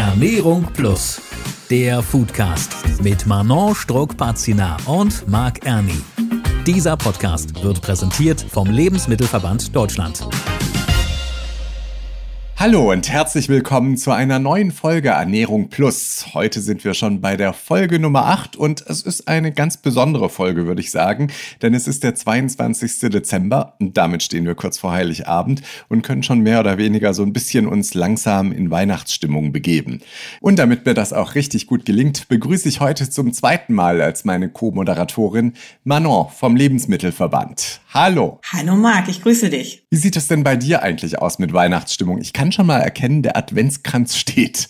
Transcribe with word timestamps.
Ernährung 0.00 0.66
Plus, 0.72 1.20
der 1.68 2.02
Foodcast 2.02 2.72
mit 3.02 3.26
Manon 3.26 3.74
Struck-Pazina 3.74 4.78
und 4.86 5.28
Marc 5.28 5.66
Erni. 5.66 6.00
Dieser 6.66 6.96
Podcast 6.96 7.62
wird 7.62 7.82
präsentiert 7.82 8.40
vom 8.40 8.70
Lebensmittelverband 8.70 9.76
Deutschland. 9.76 10.26
Hallo 12.60 12.90
und 12.90 13.08
herzlich 13.08 13.48
willkommen 13.48 13.96
zu 13.96 14.10
einer 14.10 14.38
neuen 14.38 14.70
Folge 14.70 15.08
Ernährung 15.08 15.70
Plus. 15.70 16.26
Heute 16.34 16.60
sind 16.60 16.84
wir 16.84 16.92
schon 16.92 17.22
bei 17.22 17.38
der 17.38 17.54
Folge 17.54 17.98
Nummer 17.98 18.26
8 18.26 18.54
und 18.54 18.84
es 18.86 19.00
ist 19.00 19.28
eine 19.28 19.50
ganz 19.50 19.78
besondere 19.78 20.28
Folge, 20.28 20.66
würde 20.66 20.82
ich 20.82 20.90
sagen, 20.90 21.28
denn 21.62 21.72
es 21.72 21.88
ist 21.88 22.04
der 22.04 22.14
22. 22.14 23.10
Dezember 23.10 23.76
und 23.80 23.96
damit 23.96 24.22
stehen 24.22 24.44
wir 24.44 24.54
kurz 24.54 24.76
vor 24.76 24.92
Heiligabend 24.92 25.62
und 25.88 26.02
können 26.02 26.22
schon 26.22 26.40
mehr 26.40 26.60
oder 26.60 26.76
weniger 26.76 27.14
so 27.14 27.22
ein 27.22 27.32
bisschen 27.32 27.66
uns 27.66 27.94
langsam 27.94 28.52
in 28.52 28.70
Weihnachtsstimmung 28.70 29.52
begeben. 29.52 30.02
Und 30.42 30.58
damit 30.58 30.84
mir 30.84 30.92
das 30.92 31.14
auch 31.14 31.36
richtig 31.36 31.66
gut 31.66 31.86
gelingt, 31.86 32.28
begrüße 32.28 32.68
ich 32.68 32.80
heute 32.80 33.08
zum 33.08 33.32
zweiten 33.32 33.72
Mal 33.72 34.02
als 34.02 34.26
meine 34.26 34.50
Co-Moderatorin 34.50 35.54
Manon 35.84 36.28
vom 36.28 36.56
Lebensmittelverband. 36.56 37.80
Hallo. 37.92 38.38
Hallo 38.44 38.76
Marc, 38.76 39.08
ich 39.08 39.20
grüße 39.20 39.50
dich. 39.50 39.84
Wie 39.90 39.96
sieht 39.96 40.14
es 40.14 40.28
denn 40.28 40.44
bei 40.44 40.54
dir 40.54 40.84
eigentlich 40.84 41.18
aus 41.18 41.40
mit 41.40 41.52
Weihnachtsstimmung? 41.52 42.20
Ich 42.20 42.32
kann 42.32 42.52
schon 42.52 42.66
mal 42.66 42.78
erkennen, 42.78 43.24
der 43.24 43.36
Adventskranz 43.36 44.16
steht. 44.16 44.68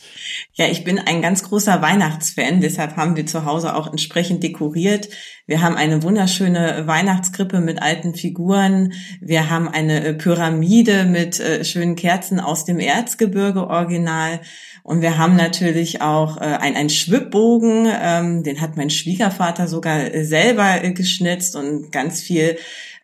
Ja, 0.55 0.69
ich 0.69 0.85
bin 0.85 0.99
ein 0.99 1.21
ganz 1.21 1.43
großer 1.43 1.83
Weihnachtsfan, 1.83 2.63
deshalb 2.63 2.97
haben 2.97 3.17
wir 3.17 3.27
zu 3.27 3.45
Hause 3.45 3.75
auch 3.75 3.89
entsprechend 3.89 4.43
dekoriert. 4.43 5.11
Wir 5.47 5.61
haben 5.61 5.77
eine 5.77 6.03
wunderschöne 6.03 6.87
Weihnachtskrippe 6.87 7.61
mit 7.61 7.83
alten 7.83 8.15
Figuren. 8.15 8.95
Wir 9.21 9.51
haben 9.51 9.69
eine 9.69 10.03
äh, 10.03 10.15
Pyramide 10.15 11.05
mit 11.05 11.39
äh, 11.41 11.63
schönen 11.63 11.97
Kerzen 11.97 12.41
aus 12.41 12.65
dem 12.65 12.79
Erzgebirge 12.79 13.67
Original. 13.67 14.41
Und 14.83 15.03
wir 15.03 15.19
haben 15.19 15.37
natürlich 15.37 16.01
auch 16.01 16.39
äh, 16.39 16.45
ein, 16.45 16.75
ein 16.75 16.89
Schwibbogen, 16.89 17.87
ähm, 17.87 18.45
den 18.45 18.63
hat 18.63 18.79
mein 18.79 18.89
Schwiegervater 18.89 19.69
sogar 19.69 20.25
selber 20.25 20.79
geschnitzt 20.95 21.55
und 21.55 21.93
ganz 21.93 22.23
viel 22.23 22.57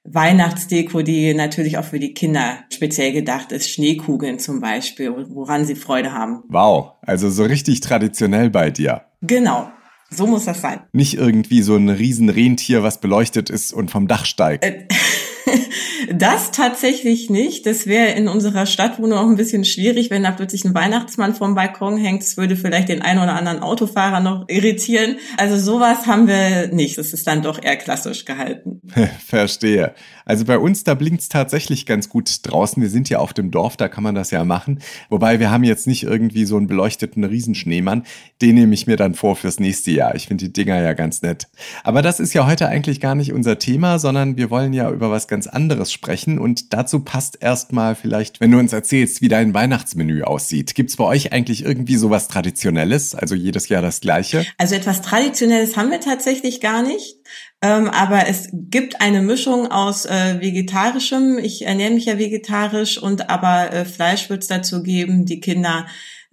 Weihnachtsdeko, 0.09 1.03
die 1.03 1.35
natürlich 1.35 1.79
auch 1.79 1.85
für 1.85 1.99
die 1.99 2.15
Kinder 2.15 2.59
speziell 2.73 3.13
gedacht 3.13 3.53
ist, 3.53 3.71
Schneekugeln 3.71 4.39
zum 4.39 4.61
Beispiel, 4.61 5.13
woran 5.29 5.65
sie 5.65 5.75
Freude 5.75 6.13
haben. 6.13 6.43
Wow, 6.49 6.93
also 7.03 7.31
so 7.31 7.45
richtig 7.45 7.81
traditionell 7.81 8.51
bei 8.51 8.71
dir. 8.71 9.03
Genau. 9.23 9.69
So 10.09 10.27
muss 10.27 10.45
das 10.45 10.61
sein. 10.61 10.81
Nicht 10.93 11.15
irgendwie 11.15 11.63
so 11.63 11.75
ein 11.75 11.89
Riesenrentier, 11.89 12.83
was 12.83 13.01
beleuchtet 13.01 13.51
ist 13.51 13.73
und 13.73 13.91
vom 13.91 14.07
Dach 14.07 14.25
steigt. 14.25 14.65
Äh, 14.65 14.87
das 16.13 16.51
tatsächlich 16.51 17.31
nicht. 17.31 17.67
Das 17.67 17.87
wäre 17.87 18.13
in 18.13 18.29
unserer 18.29 18.67
Stadtwohnung 18.67 19.19
auch 19.19 19.29
ein 19.29 19.37
bisschen 19.37 19.65
schwierig, 19.65 20.11
wenn 20.11 20.23
da 20.23 20.31
plötzlich 20.31 20.65
ein 20.65 20.75
Weihnachtsmann 20.75 21.35
vom 21.35 21.55
Balkon 21.55 21.97
hängt. 21.97 22.23
Das 22.23 22.37
würde 22.37 22.57
vielleicht 22.57 22.89
den 22.89 23.03
einen 23.03 23.21
oder 23.21 23.35
anderen 23.35 23.61
Autofahrer 23.61 24.21
noch 24.21 24.45
irritieren. 24.49 25.17
Also 25.37 25.59
sowas 25.59 26.07
haben 26.07 26.27
wir 26.27 26.69
nicht. 26.69 26.99
Das 26.99 27.13
ist 27.13 27.27
dann 27.27 27.43
doch 27.43 27.63
eher 27.63 27.77
klassisch 27.77 28.25
gehalten. 28.25 28.81
Verstehe. 29.27 29.95
Also 30.25 30.45
bei 30.45 30.59
uns, 30.59 30.83
da 30.83 30.95
blinkt's 30.95 31.29
tatsächlich 31.29 31.87
ganz 31.87 32.09
gut 32.09 32.31
draußen. 32.43 32.83
Wir 32.83 32.91
sind 32.91 33.09
ja 33.09 33.19
auf 33.19 33.33
dem 33.33 33.51
Dorf, 33.53 33.77
da 33.77 33.89
kann 33.89 34.03
man 34.03 34.15
das 34.15 34.33
ja 34.33 34.45
machen. 34.45 34.81
Wobei 35.09 35.39
wir 35.39 35.51
haben 35.51 35.63
jetzt 35.63 35.87
nicht 35.87 36.03
irgendwie 36.03 36.45
so 36.47 36.57
einen 36.57 36.67
beleuchteten 36.67 37.23
Riesenschneemann. 37.23 38.05
Den 38.43 38.57
nehme 38.57 38.75
ich 38.75 38.87
mir 38.87 38.97
dann 38.97 39.15
vor 39.15 39.37
fürs 39.37 39.61
nächste 39.61 39.93
Jahr. 39.93 40.17
Ich 40.17 40.27
finde 40.27 40.47
die 40.47 40.53
Dinger 40.53 40.83
ja 40.83 40.95
ganz 40.95 41.23
nett. 41.23 41.47
Aber 41.85 42.03
das 42.03 42.19
ist 42.19 42.35
ja 42.35 42.47
heute 42.47 42.69
eigentlich 42.69 43.01
gar 43.01 43.15
nicht 43.15 43.33
unser 43.33 43.59
Thema, 43.59 44.01
sondern 44.01 44.37
wir 44.37 44.51
wollen 44.51 44.73
ja 44.73 44.91
über 44.91 45.11
was 45.13 45.29
ganz 45.29 45.36
anderes 45.47 45.93
sprechen. 45.93 46.39
Und 46.39 46.73
dazu 46.73 47.01
passt 47.01 47.37
erstmal 47.43 47.95
vielleicht, 47.95 48.41
wenn 48.41 48.51
du 48.51 48.59
uns 48.59 48.73
erzählst, 48.73 49.21
wie 49.21 49.29
dein 49.29 49.53
Weihnachtsmenü 49.53 50.23
aussieht. 50.23 50.75
Gibt's 50.75 50.97
bei 50.97 51.05
euch 51.05 51.33
eigentlich 51.33 51.63
irgendwie 51.63 51.97
sowas 51.97 52.29
Traditionelles? 52.29 53.15
Also 53.15 53.35
jedes 53.35 53.69
Jahr 53.69 53.83
das 53.83 54.01
gleiche? 54.01 54.47
Also 54.57 54.75
etwas 54.75 55.03
Traditionelles 55.03 55.77
haben 55.77 55.91
wir 55.91 56.01
tatsächlich 56.01 56.63
gar 56.63 56.83
nicht. 56.83 57.17
Ähm, 57.61 57.89
aber 57.89 58.29
es 58.29 58.49
gibt 58.53 59.01
eine 59.01 59.21
Mischung 59.21 59.71
aus 59.71 60.07
äh, 60.07 60.41
vegetarischem, 60.41 61.39
ich 61.39 61.67
ernähre 61.67 61.93
mich 61.93 62.07
ja 62.07 62.19
vegetarisch 62.19 62.97
und 62.97 63.29
aber 63.29 63.73
äh, 63.73 63.85
Fleisch 63.85 64.31
wird 64.31 64.43
es 64.43 64.49
dazu 64.49 64.83
geben. 64.83 65.27
Die 65.27 65.41
Kinder, 65.41 65.87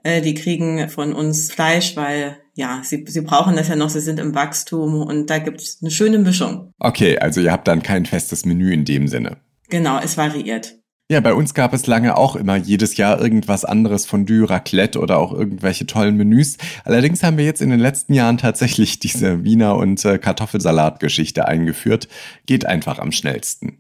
äh, 0.04 0.22
die 0.22 0.34
kriegen 0.34 0.90
von 0.90 1.14
uns 1.14 1.52
Fleisch, 1.52 1.96
weil 1.96 2.43
ja, 2.56 2.82
sie, 2.84 3.04
sie 3.08 3.22
brauchen 3.22 3.56
das 3.56 3.68
ja 3.68 3.76
noch, 3.76 3.90
sie 3.90 4.00
sind 4.00 4.20
im 4.20 4.36
Wachstum 4.36 5.02
und 5.02 5.30
da 5.30 5.40
gibt 5.40 5.62
es 5.62 5.80
eine 5.82 5.92
schöne 5.92 6.20
Mischung. 6.20 6.72
Okay, 6.80 7.18
also 7.18 7.42
ihr 7.42 7.52
habt 7.52 7.68
dann 7.68 7.82
kein 7.82 8.06
festes 8.06 8.46
Menü 8.46 8.72
in 8.72 8.86
dem 8.86 9.08
Sinne. 9.08 9.38
Genau, 9.70 10.00
es 10.00 10.18
variiert. 10.18 10.76
Ja, 11.12 11.20
bei 11.20 11.34
uns 11.34 11.54
gab 11.54 11.74
es 11.74 11.86
lange 11.86 12.16
auch 12.16 12.36
immer 12.36 12.56
jedes 12.56 12.96
Jahr 12.96 13.20
irgendwas 13.20 13.66
anderes 13.66 14.06
von 14.06 14.26
Du, 14.26 14.46
Raclette 14.46 15.00
oder 15.00 15.20
auch 15.20 15.34
irgendwelche 15.34 15.86
tollen 15.86 16.16
Menüs. 16.16 16.58
Allerdings 16.86 17.22
haben 17.24 17.38
wir 17.38 17.46
jetzt 17.46 17.62
in 17.62 17.70
den 17.70 17.80
letzten 17.80 18.14
Jahren 18.14 18.38
tatsächlich 18.38 19.00
diese 19.00 19.44
Wiener 19.44 19.76
und 19.76 20.04
äh, 20.06 20.18
Kartoffelsalat-Geschichte 20.18 21.46
eingeführt. 21.46 22.08
Geht 22.46 22.66
einfach 22.66 23.00
am 23.00 23.12
schnellsten. 23.12 23.78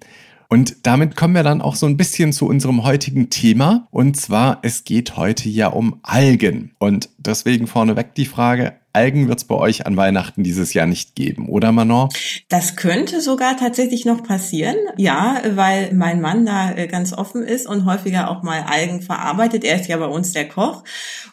Und 0.49 0.85
damit 0.85 1.15
kommen 1.15 1.35
wir 1.35 1.43
dann 1.43 1.61
auch 1.61 1.75
so 1.75 1.85
ein 1.85 1.97
bisschen 1.97 2.33
zu 2.33 2.47
unserem 2.47 2.83
heutigen 2.83 3.29
Thema. 3.29 3.87
Und 3.91 4.17
zwar, 4.17 4.59
es 4.61 4.83
geht 4.83 5.17
heute 5.17 5.49
ja 5.49 5.67
um 5.67 5.99
Algen. 6.03 6.71
Und 6.79 7.09
deswegen 7.17 7.67
vorneweg 7.67 8.15
die 8.15 8.25
Frage, 8.25 8.73
Algen 8.93 9.27
wird 9.27 9.39
es 9.39 9.45
bei 9.45 9.55
euch 9.55 9.87
an 9.87 9.97
Weihnachten 9.97 10.43
dieses 10.43 10.73
Jahr 10.75 10.85
nicht 10.85 11.15
geben, 11.15 11.49
oder 11.49 11.71
Manon? 11.71 12.09
Das 12.47 12.75
könnte 12.75 13.21
sogar 13.21 13.57
tatsächlich 13.57 14.05
noch 14.05 14.21
passieren, 14.21 14.75
ja, 14.97 15.41
weil 15.55 15.91
mein 15.93 16.21
Mann 16.21 16.45
da 16.45 16.71
äh, 16.71 16.85
ganz 16.85 17.11
offen 17.11 17.41
ist 17.41 17.67
und 17.67 17.85
häufiger 17.85 18.29
auch 18.29 18.43
mal 18.43 18.61
Algen 18.61 19.01
verarbeitet. 19.01 19.63
Er 19.63 19.81
ist 19.81 19.87
ja 19.87 19.97
bei 19.97 20.05
uns 20.05 20.31
der 20.33 20.47
Koch. 20.47 20.83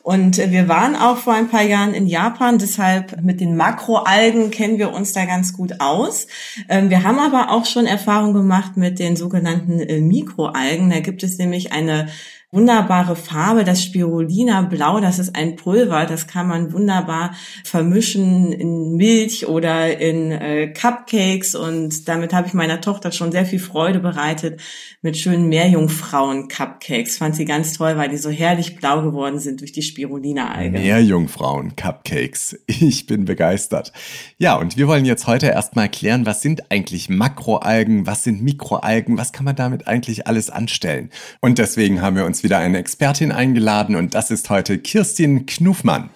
Und 0.02 0.38
äh, 0.38 0.50
wir 0.50 0.68
waren 0.68 0.96
auch 0.96 1.18
vor 1.18 1.34
ein 1.34 1.48
paar 1.48 1.62
Jahren 1.62 1.92
in 1.92 2.06
Japan, 2.06 2.58
deshalb 2.58 3.20
mit 3.22 3.40
den 3.40 3.56
Makroalgen 3.56 4.50
kennen 4.50 4.78
wir 4.78 4.94
uns 4.94 5.12
da 5.12 5.26
ganz 5.26 5.52
gut 5.52 5.80
aus. 5.80 6.26
Ähm, 6.70 6.88
wir 6.88 7.02
haben 7.02 7.18
aber 7.18 7.50
auch 7.50 7.66
schon 7.66 7.84
Erfahrung 7.84 8.32
gemacht 8.32 8.78
mit 8.78 8.98
den 8.98 9.16
sogenannten 9.16 9.80
äh, 9.80 10.00
Mikroalgen. 10.00 10.88
Da 10.88 11.00
gibt 11.00 11.22
es 11.22 11.36
nämlich 11.36 11.72
eine 11.72 12.08
wunderbare 12.52 13.14
Farbe, 13.14 13.62
das 13.62 13.84
Spirulina 13.84 14.62
Blau, 14.62 14.98
das 15.00 15.20
ist 15.20 15.36
ein 15.36 15.54
Pulver, 15.54 16.04
das 16.04 16.26
kann 16.26 16.48
man 16.48 16.72
wunderbar 16.72 17.32
vermischen 17.62 18.52
in 18.52 18.96
Milch 18.96 19.46
oder 19.46 19.98
in 20.00 20.32
äh, 20.32 20.72
Cupcakes 20.72 21.54
und 21.54 22.08
damit 22.08 22.32
habe 22.32 22.48
ich 22.48 22.54
meiner 22.54 22.80
Tochter 22.80 23.12
schon 23.12 23.30
sehr 23.30 23.46
viel 23.46 23.60
Freude 23.60 24.00
bereitet 24.00 24.60
mit 25.00 25.16
schönen 25.16 25.48
Meerjungfrauen-Cupcakes. 25.48 27.18
Fand 27.18 27.36
sie 27.36 27.44
ganz 27.44 27.72
toll, 27.74 27.96
weil 27.96 28.08
die 28.08 28.18
so 28.18 28.30
herrlich 28.30 28.76
blau 28.76 29.00
geworden 29.02 29.38
sind 29.38 29.60
durch 29.60 29.72
die 29.72 29.82
Spirulina-Alge. 29.82 30.78
Meerjungfrauen-Cupcakes. 30.78 32.58
Ich 32.66 33.06
bin 33.06 33.26
begeistert. 33.26 33.92
Ja, 34.38 34.56
und 34.56 34.76
wir 34.76 34.88
wollen 34.88 35.04
jetzt 35.04 35.26
heute 35.26 35.46
erstmal 35.46 35.88
klären, 35.88 36.26
was 36.26 36.42
sind 36.42 36.70
eigentlich 36.70 37.08
Makroalgen, 37.08 38.06
was 38.06 38.24
sind 38.24 38.42
Mikroalgen, 38.42 39.16
was 39.16 39.32
kann 39.32 39.44
man 39.44 39.54
damit 39.54 39.86
eigentlich 39.86 40.26
alles 40.26 40.50
anstellen? 40.50 41.10
Und 41.40 41.58
deswegen 41.58 42.02
haben 42.02 42.16
wir 42.16 42.24
uns 42.24 42.39
wieder 42.42 42.58
eine 42.58 42.78
Expertin 42.78 43.32
eingeladen 43.32 43.96
und 43.96 44.14
das 44.14 44.30
ist 44.30 44.50
heute 44.50 44.78
Kirstin 44.78 45.46
Knufmann. 45.46 46.10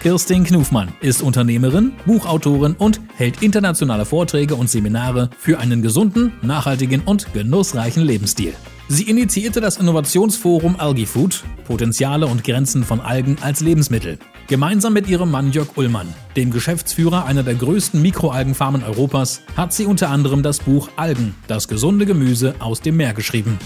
Kirstin 0.00 0.44
Knufmann 0.44 0.92
ist 1.00 1.22
Unternehmerin, 1.22 1.92
Buchautorin 2.06 2.74
und 2.74 3.00
hält 3.16 3.42
internationale 3.42 4.04
Vorträge 4.04 4.54
und 4.54 4.70
Seminare 4.70 5.30
für 5.38 5.58
einen 5.58 5.82
gesunden, 5.82 6.32
nachhaltigen 6.42 7.00
und 7.00 7.32
genussreichen 7.32 8.04
Lebensstil. 8.04 8.54
Sie 8.88 9.02
initiierte 9.02 9.60
das 9.60 9.78
Innovationsforum 9.78 10.78
AlgiFood, 10.78 11.42
Potenziale 11.64 12.28
und 12.28 12.44
Grenzen 12.44 12.84
von 12.84 13.00
Algen 13.00 13.36
als 13.40 13.60
Lebensmittel. 13.60 14.20
Gemeinsam 14.46 14.92
mit 14.92 15.08
ihrem 15.08 15.32
Mann 15.32 15.50
Jörg 15.50 15.76
Ullmann, 15.76 16.06
dem 16.36 16.52
Geschäftsführer 16.52 17.24
einer 17.24 17.42
der 17.42 17.56
größten 17.56 18.00
Mikroalgenfarmen 18.00 18.84
Europas, 18.84 19.40
hat 19.56 19.72
sie 19.72 19.86
unter 19.86 20.10
anderem 20.10 20.44
das 20.44 20.60
Buch 20.60 20.88
Algen, 20.94 21.34
das 21.48 21.66
gesunde 21.66 22.06
Gemüse 22.06 22.54
aus 22.60 22.80
dem 22.80 22.96
Meer 22.96 23.12
geschrieben. 23.12 23.58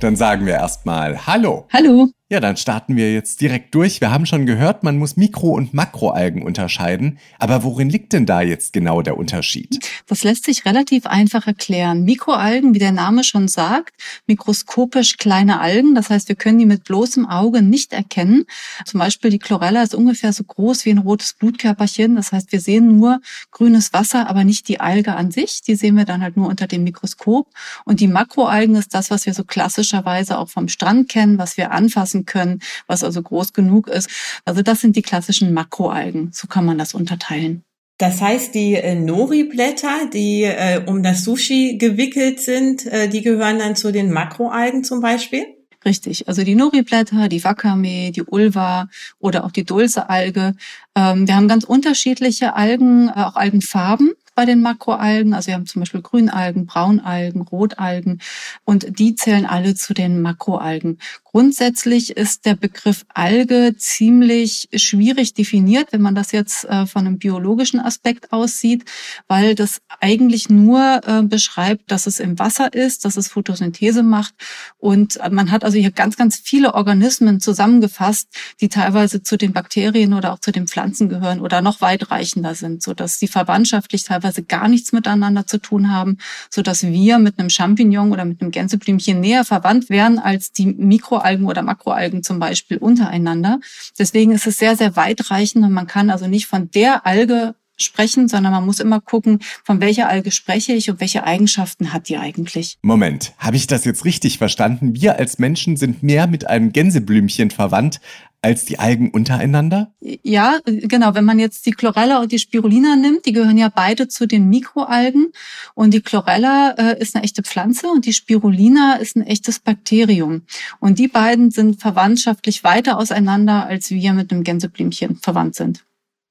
Dann 0.00 0.14
sagen 0.14 0.44
wir 0.44 0.52
erstmal 0.52 1.26
Hallo. 1.26 1.66
Hallo. 1.72 2.08
Ja, 2.28 2.40
dann 2.40 2.56
starten 2.56 2.96
wir 2.96 3.12
jetzt 3.12 3.40
direkt 3.40 3.72
durch. 3.76 4.00
Wir 4.00 4.10
haben 4.10 4.26
schon 4.26 4.46
gehört, 4.46 4.82
man 4.82 4.98
muss 4.98 5.16
Mikro- 5.16 5.54
und 5.54 5.74
Makroalgen 5.74 6.42
unterscheiden. 6.42 7.20
Aber 7.38 7.62
worin 7.62 7.88
liegt 7.88 8.12
denn 8.12 8.26
da 8.26 8.40
jetzt 8.40 8.72
genau 8.72 9.00
der 9.00 9.16
Unterschied? 9.16 9.78
Das 10.08 10.24
lässt 10.24 10.44
sich 10.44 10.64
relativ 10.64 11.06
einfach 11.06 11.46
erklären. 11.46 12.02
Mikroalgen, 12.02 12.74
wie 12.74 12.80
der 12.80 12.90
Name 12.90 13.22
schon 13.22 13.46
sagt, 13.46 13.94
mikroskopisch 14.26 15.18
kleine 15.18 15.60
Algen. 15.60 15.94
Das 15.94 16.10
heißt, 16.10 16.28
wir 16.28 16.34
können 16.34 16.58
die 16.58 16.66
mit 16.66 16.82
bloßem 16.82 17.26
Auge 17.26 17.62
nicht 17.62 17.92
erkennen. 17.92 18.46
Zum 18.84 18.98
Beispiel 18.98 19.30
die 19.30 19.38
Chlorella 19.38 19.84
ist 19.84 19.94
ungefähr 19.94 20.32
so 20.32 20.42
groß 20.42 20.84
wie 20.84 20.90
ein 20.90 20.98
rotes 20.98 21.34
Blutkörperchen. 21.34 22.16
Das 22.16 22.32
heißt, 22.32 22.50
wir 22.50 22.60
sehen 22.60 22.96
nur 22.96 23.20
grünes 23.52 23.92
Wasser, 23.92 24.28
aber 24.28 24.42
nicht 24.42 24.66
die 24.66 24.80
Alge 24.80 25.14
an 25.14 25.30
sich. 25.30 25.60
Die 25.62 25.76
sehen 25.76 25.96
wir 25.96 26.04
dann 26.04 26.22
halt 26.22 26.36
nur 26.36 26.48
unter 26.48 26.66
dem 26.66 26.82
Mikroskop. 26.82 27.46
Und 27.84 28.00
die 28.00 28.08
Makroalgen 28.08 28.74
ist 28.74 28.94
das, 28.94 29.12
was 29.12 29.26
wir 29.26 29.32
so 29.32 29.44
klassischerweise 29.44 30.40
auch 30.40 30.48
vom 30.48 30.66
Strand 30.66 31.08
kennen, 31.08 31.38
was 31.38 31.56
wir 31.56 31.70
anfassen 31.70 32.15
wachsen 32.16 32.24
können, 32.24 32.60
was 32.86 33.04
also 33.04 33.22
groß 33.22 33.52
genug 33.52 33.88
ist. 33.88 34.08
Also 34.44 34.62
das 34.62 34.80
sind 34.80 34.96
die 34.96 35.02
klassischen 35.02 35.52
Makroalgen. 35.52 36.30
So 36.32 36.46
kann 36.48 36.64
man 36.64 36.78
das 36.78 36.94
unterteilen. 36.94 37.62
Das 37.98 38.20
heißt, 38.20 38.54
die 38.54 38.74
äh, 38.74 38.94
Nori-Blätter, 38.94 40.10
die 40.12 40.44
äh, 40.44 40.82
um 40.84 41.02
das 41.02 41.24
Sushi 41.24 41.78
gewickelt 41.78 42.40
sind, 42.40 42.84
äh, 42.86 43.08
die 43.08 43.22
gehören 43.22 43.58
dann 43.58 43.74
zu 43.74 43.90
den 43.90 44.12
Makroalgen 44.12 44.84
zum 44.84 45.00
Beispiel? 45.00 45.46
Richtig, 45.82 46.28
also 46.28 46.42
die 46.42 46.56
Nori-Blätter, 46.56 47.28
die 47.28 47.42
Wakame, 47.42 48.10
die 48.10 48.22
Ulva 48.22 48.88
oder 49.18 49.44
auch 49.44 49.50
die 49.50 49.64
Dulce-Alge. 49.64 50.54
Ähm, 50.94 51.26
wir 51.26 51.36
haben 51.36 51.48
ganz 51.48 51.64
unterschiedliche 51.64 52.54
Algen, 52.54 53.08
äh, 53.08 53.12
auch 53.12 53.36
Algenfarben 53.36 54.12
bei 54.36 54.44
den 54.44 54.60
Makroalgen. 54.60 55.34
Also 55.34 55.48
wir 55.48 55.54
haben 55.54 55.66
zum 55.66 55.80
Beispiel 55.80 56.02
Grünalgen, 56.02 56.66
Braunalgen, 56.66 57.42
Rotalgen 57.42 58.20
und 58.64 58.98
die 58.98 59.16
zählen 59.16 59.46
alle 59.46 59.74
zu 59.74 59.94
den 59.94 60.22
Makroalgen. 60.22 60.98
Grundsätzlich 61.24 62.16
ist 62.16 62.46
der 62.46 62.54
Begriff 62.54 63.04
Alge 63.08 63.74
ziemlich 63.76 64.68
schwierig 64.74 65.34
definiert, 65.34 65.92
wenn 65.92 66.00
man 66.00 66.14
das 66.14 66.32
jetzt 66.32 66.64
äh, 66.64 66.86
von 66.86 67.06
einem 67.06 67.18
biologischen 67.18 67.80
Aspekt 67.80 68.32
aussieht, 68.32 68.84
weil 69.26 69.54
das 69.54 69.80
eigentlich 70.00 70.48
nur 70.48 71.00
äh, 71.04 71.22
beschreibt, 71.22 71.90
dass 71.90 72.06
es 72.06 72.20
im 72.20 72.38
Wasser 72.38 72.72
ist, 72.72 73.04
dass 73.04 73.16
es 73.16 73.28
Photosynthese 73.28 74.02
macht 74.02 74.34
und 74.78 75.18
man 75.30 75.50
hat 75.50 75.64
also 75.64 75.78
hier 75.78 75.90
ganz, 75.90 76.16
ganz 76.16 76.36
viele 76.36 76.74
Organismen 76.74 77.40
zusammengefasst, 77.40 78.28
die 78.60 78.68
teilweise 78.68 79.22
zu 79.22 79.36
den 79.36 79.52
Bakterien 79.52 80.12
oder 80.12 80.32
auch 80.32 80.40
zu 80.40 80.52
den 80.52 80.66
Pflanzen 80.66 81.08
gehören 81.08 81.40
oder 81.40 81.62
noch 81.62 81.80
weitreichender 81.80 82.54
sind, 82.54 82.82
so 82.82 82.94
dass 82.94 83.18
die 83.18 83.28
verwandtschaftlich 83.28 84.04
teilweise 84.04 84.25
gar 84.46 84.68
nichts 84.68 84.92
miteinander 84.92 85.46
zu 85.46 85.58
tun 85.58 85.90
haben, 85.90 86.18
so 86.50 86.62
dass 86.62 86.82
wir 86.82 87.18
mit 87.18 87.38
einem 87.38 87.50
Champignon 87.50 88.12
oder 88.12 88.24
mit 88.24 88.40
einem 88.40 88.50
Gänseblümchen 88.50 89.20
näher 89.20 89.44
verwandt 89.44 89.88
wären 89.90 90.18
als 90.18 90.52
die 90.52 90.66
Mikro 90.66 91.16
Mikroalgen 91.16 91.46
oder 91.46 91.62
Makroalgen 91.62 92.22
zum 92.22 92.38
Beispiel 92.38 92.78
untereinander. 92.78 93.60
Deswegen 93.98 94.32
ist 94.32 94.46
es 94.46 94.58
sehr, 94.58 94.76
sehr 94.76 94.96
weitreichend 94.96 95.64
und 95.64 95.72
man 95.72 95.86
kann 95.86 96.10
also 96.10 96.26
nicht 96.26 96.46
von 96.46 96.70
der 96.70 97.06
Alge 97.06 97.54
sprechen, 97.76 98.28
sondern 98.28 98.52
man 98.52 98.64
muss 98.64 98.80
immer 98.80 99.00
gucken, 99.00 99.40
von 99.64 99.80
welcher 99.80 100.08
Alge 100.08 100.30
spreche 100.30 100.72
ich 100.72 100.90
und 100.90 101.00
welche 101.00 101.24
Eigenschaften 101.24 101.92
hat 101.92 102.08
die 102.08 102.16
eigentlich. 102.16 102.78
Moment, 102.82 103.32
habe 103.38 103.56
ich 103.56 103.66
das 103.66 103.84
jetzt 103.84 104.04
richtig 104.04 104.38
verstanden? 104.38 104.94
Wir 104.94 105.18
als 105.18 105.38
Menschen 105.38 105.76
sind 105.76 106.02
mehr 106.02 106.26
mit 106.26 106.46
einem 106.46 106.72
Gänseblümchen 106.72 107.50
verwandt 107.50 108.00
als 108.46 108.64
die 108.64 108.78
Algen 108.78 109.10
untereinander? 109.10 109.92
Ja, 110.00 110.60
genau. 110.64 111.14
Wenn 111.14 111.24
man 111.24 111.40
jetzt 111.40 111.66
die 111.66 111.72
Chlorella 111.72 112.20
und 112.20 112.30
die 112.30 112.38
Spirulina 112.38 112.94
nimmt, 112.94 113.26
die 113.26 113.32
gehören 113.32 113.58
ja 113.58 113.68
beide 113.68 114.06
zu 114.06 114.26
den 114.26 114.48
Mikroalgen. 114.48 115.32
Und 115.74 115.92
die 115.94 116.00
Chlorella 116.00 116.74
äh, 116.78 117.00
ist 117.00 117.16
eine 117.16 117.24
echte 117.24 117.42
Pflanze 117.42 117.88
und 117.88 118.06
die 118.06 118.12
Spirulina 118.12 118.94
ist 118.96 119.16
ein 119.16 119.26
echtes 119.26 119.58
Bakterium. 119.58 120.42
Und 120.78 120.98
die 121.00 121.08
beiden 121.08 121.50
sind 121.50 121.80
verwandtschaftlich 121.80 122.62
weiter 122.62 122.98
auseinander, 122.98 123.66
als 123.66 123.90
wir 123.90 124.12
mit 124.12 124.32
einem 124.32 124.44
Gänseblümchen 124.44 125.16
verwandt 125.16 125.56
sind. 125.56 125.85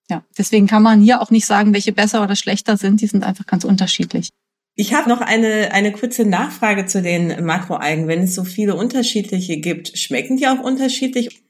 Ja, 0.09 0.23
deswegen 0.37 0.67
kann 0.67 0.83
man 0.83 1.01
hier 1.01 1.21
auch 1.21 1.31
nicht 1.31 1.45
sagen, 1.45 1.73
welche 1.73 1.91
besser 1.91 2.23
oder 2.23 2.35
schlechter 2.35 2.77
sind. 2.77 3.01
Die 3.01 3.07
sind 3.07 3.23
einfach 3.23 3.45
ganz 3.45 3.63
unterschiedlich. 3.63 4.29
Ich 4.75 4.93
habe 4.93 5.09
noch 5.09 5.21
eine, 5.21 5.71
eine 5.71 5.93
kurze 5.93 6.25
Nachfrage 6.25 6.85
zu 6.85 7.01
den 7.01 7.45
Makroalgen. 7.45 8.07
Wenn 8.07 8.23
es 8.23 8.35
so 8.35 8.43
viele 8.43 8.75
unterschiedliche 8.75 9.57
gibt, 9.57 9.97
schmecken 9.97 10.37
die 10.37 10.47
auch 10.47 10.59
unterschiedlich? 10.59 11.44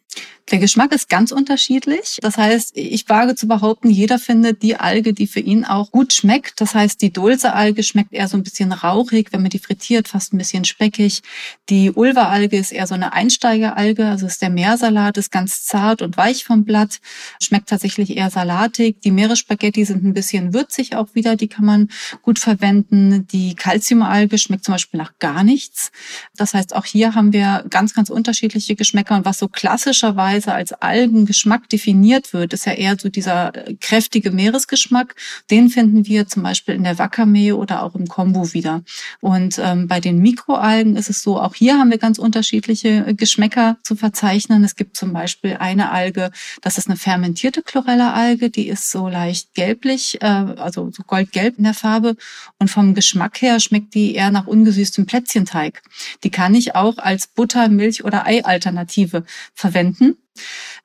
Der 0.52 0.60
Geschmack 0.60 0.92
ist 0.92 1.10
ganz 1.10 1.32
unterschiedlich. 1.32 2.20
Das 2.22 2.38
heißt, 2.38 2.78
ich 2.78 3.10
wage 3.10 3.34
zu 3.34 3.48
behaupten, 3.48 3.90
jeder 3.90 4.20
findet 4.20 4.62
die 4.62 4.76
Alge, 4.76 5.12
die 5.12 5.26
für 5.26 5.40
ihn 5.40 5.66
auch 5.66 5.90
gut 5.90 6.14
schmeckt. 6.14 6.62
Das 6.62 6.76
heißt, 6.76 7.02
die 7.02 7.12
Dulce-Alge 7.12 7.82
schmeckt 7.82 8.14
eher 8.14 8.28
so 8.28 8.38
ein 8.38 8.44
bisschen 8.44 8.72
rauchig, 8.72 9.30
wenn 9.32 9.42
man 9.42 9.50
die 9.50 9.58
frittiert, 9.58 10.08
fast 10.08 10.34
ein 10.34 10.38
bisschen 10.38 10.64
speckig. 10.64 11.24
Die 11.70 11.90
Ulva-Alge 11.90 12.58
ist 12.58 12.72
eher 12.72 12.86
so 12.86 12.94
eine 12.94 13.14
Einsteigeralge, 13.14 14.06
also 14.06 14.28
ist 14.28 14.44
der 14.44 14.52
Meersalat, 14.52 15.18
ist 15.18 15.32
ganz 15.32 15.66
zart 15.66 16.04
und 16.04 16.16
weich 16.16 16.44
vom 16.44 16.64
Blatt, 16.64 17.00
schmeckt 17.42 17.70
tatsächlich 17.70 18.16
eher 18.16 18.30
salatig. 18.30 19.02
Die 19.02 19.12
Meeresspaghetti 19.12 19.84
sind 19.84 20.04
ein 20.04 20.14
bisschen 20.14 20.54
würzig 20.54 20.96
auch 20.96 21.16
wieder, 21.16 21.36
die 21.36 21.48
kann 21.48 21.66
man 21.66 21.90
gut 22.22 22.38
verwenden. 22.38 23.26
Die 23.32 23.56
Calcium-Alge 23.56 24.38
schmeckt 24.38 24.66
zum 24.66 24.76
Beispiel 24.76 25.00
nach 25.00 25.18
gar 25.18 25.44
nichts. 25.44 25.92
Das 26.38 26.54
heißt, 26.54 26.76
auch 26.76 26.86
hier 26.86 27.16
haben 27.16 27.34
wir 27.34 27.66
ganz, 27.72 27.96
ganz 27.96 28.12
unterschiedliche 28.12 28.76
Geschmäcker 28.76 29.16
und 29.16 29.26
was 29.26 29.40
so 29.40 29.48
klassischerweise 29.48 30.35
Weise 30.36 30.54
als 30.54 30.74
Algengeschmack 30.74 31.70
definiert 31.70 32.34
wird, 32.34 32.52
ist 32.54 32.66
ja 32.66 32.74
eher 32.74 32.98
so 33.00 33.10
dieser 33.10 33.56
äh, 33.56 33.76
kräftige 33.76 34.32
Meeresgeschmack. 34.32 35.16
Den 35.50 35.70
finden 35.70 36.06
wir 36.06 36.28
zum 36.28 36.44
Beispiel 36.44 36.76
in 36.76 36.84
der 36.84 37.00
Wakame 37.00 37.56
oder 37.56 37.84
auch 37.84 37.96
im 37.96 38.08
Kombu 38.08 38.54
wieder. 38.54 38.84
Und 39.22 39.60
ähm, 39.60 39.88
bei 39.88 40.00
den 40.02 40.20
Mikroalgen 40.20 40.98
ist 40.98 41.10
es 41.10 41.22
so, 41.22 41.40
auch 41.40 41.56
hier 41.56 41.78
haben 41.78 41.90
wir 41.90 41.98
ganz 41.98 42.20
unterschiedliche 42.20 43.06
äh, 43.08 43.14
Geschmäcker 43.14 43.78
zu 43.84 43.96
verzeichnen. 43.96 44.64
Es 44.64 44.76
gibt 44.76 44.98
zum 44.98 45.14
Beispiel 45.14 45.58
eine 45.58 45.92
Alge, 45.92 46.32
das 46.62 46.78
ist 46.78 46.88
eine 46.88 46.98
fermentierte 46.98 47.62
Chlorella-Alge, 47.62 48.50
die 48.50 48.68
ist 48.68 48.92
so 48.92 49.08
leicht 49.08 49.54
gelblich, 49.54 50.22
äh, 50.22 50.26
also 50.26 50.92
so 50.92 51.04
goldgelb 51.04 51.58
in 51.58 51.64
der 51.64 51.74
Farbe. 51.74 52.18
Und 52.60 52.70
vom 52.70 52.94
Geschmack 52.94 53.42
her 53.42 53.60
schmeckt 53.62 53.94
die 53.94 54.16
eher 54.16 54.32
nach 54.32 54.48
ungesüßtem 54.48 55.06
Plätzchenteig. 55.06 55.82
Die 56.24 56.30
kann 56.30 56.56
ich 56.56 56.76
auch 56.76 56.98
als 56.98 57.28
Butter, 57.28 57.70
Milch 57.70 58.04
oder 58.04 58.26
Ei-Alternative 58.26 59.24
verwenden. 59.54 60.18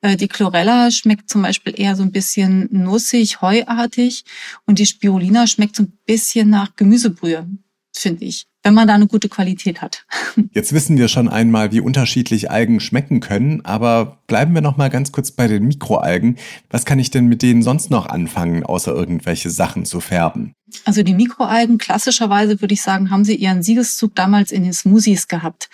Äh, 0.01 0.17
die 0.17 0.29
Chlorella 0.29 0.91
schmeckt 0.91 1.29
zum 1.29 1.43
Beispiel 1.43 1.75
eher 1.77 1.97
so 1.97 2.03
ein 2.03 2.13
bisschen 2.13 2.69
nussig, 2.71 3.41
heuartig 3.41 4.25
und 4.67 4.79
die 4.79 4.87
Spirulina 4.87 5.47
schmeckt 5.47 5.77
so 5.77 5.85
ein 5.85 5.99
bisschen 6.07 6.51
nach 6.51 6.77
Gemüsebrühe, 6.77 7.47
finde 7.95 8.25
ich 8.25 8.47
wenn 8.63 8.75
man 8.75 8.87
da 8.87 8.95
eine 8.95 9.07
gute 9.07 9.29
Qualität 9.29 9.81
hat. 9.81 10.07
Jetzt 10.53 10.73
wissen 10.73 10.99
wir 10.99 11.09
schon 11.09 11.29
einmal, 11.29 11.73
wie 11.73 11.81
unterschiedlich 11.81 12.51
Algen 12.51 12.81
schmecken 12.81 13.21
können, 13.21 13.65
aber 13.65 14.19
bleiben 14.31 14.55
wir 14.55 14.63
noch 14.63 14.77
mal 14.77 14.91
ganz 14.91 15.11
kurz 15.11 15.33
bei 15.33 15.49
den 15.49 15.67
Mikroalgen. 15.67 16.37
Was 16.71 16.85
kann 16.85 17.01
ich 17.01 17.11
denn 17.11 17.27
mit 17.27 17.43
denen 17.43 17.65
sonst 17.65 17.91
noch 17.91 18.07
anfangen, 18.07 18.63
außer 18.65 18.95
irgendwelche 18.95 19.51
Sachen 19.51 19.85
zu 19.85 19.99
färben? 19.99 20.55
Also 20.85 21.03
die 21.03 21.15
Mikroalgen, 21.15 21.79
klassischerweise 21.79 22.61
würde 22.61 22.75
ich 22.75 22.83
sagen, 22.83 23.11
haben 23.11 23.25
sie 23.25 23.35
ihren 23.35 23.63
Siegeszug 23.63 24.15
damals 24.15 24.53
in 24.53 24.63
den 24.63 24.73
Smoothies 24.73 25.29
gehabt. 25.29 25.69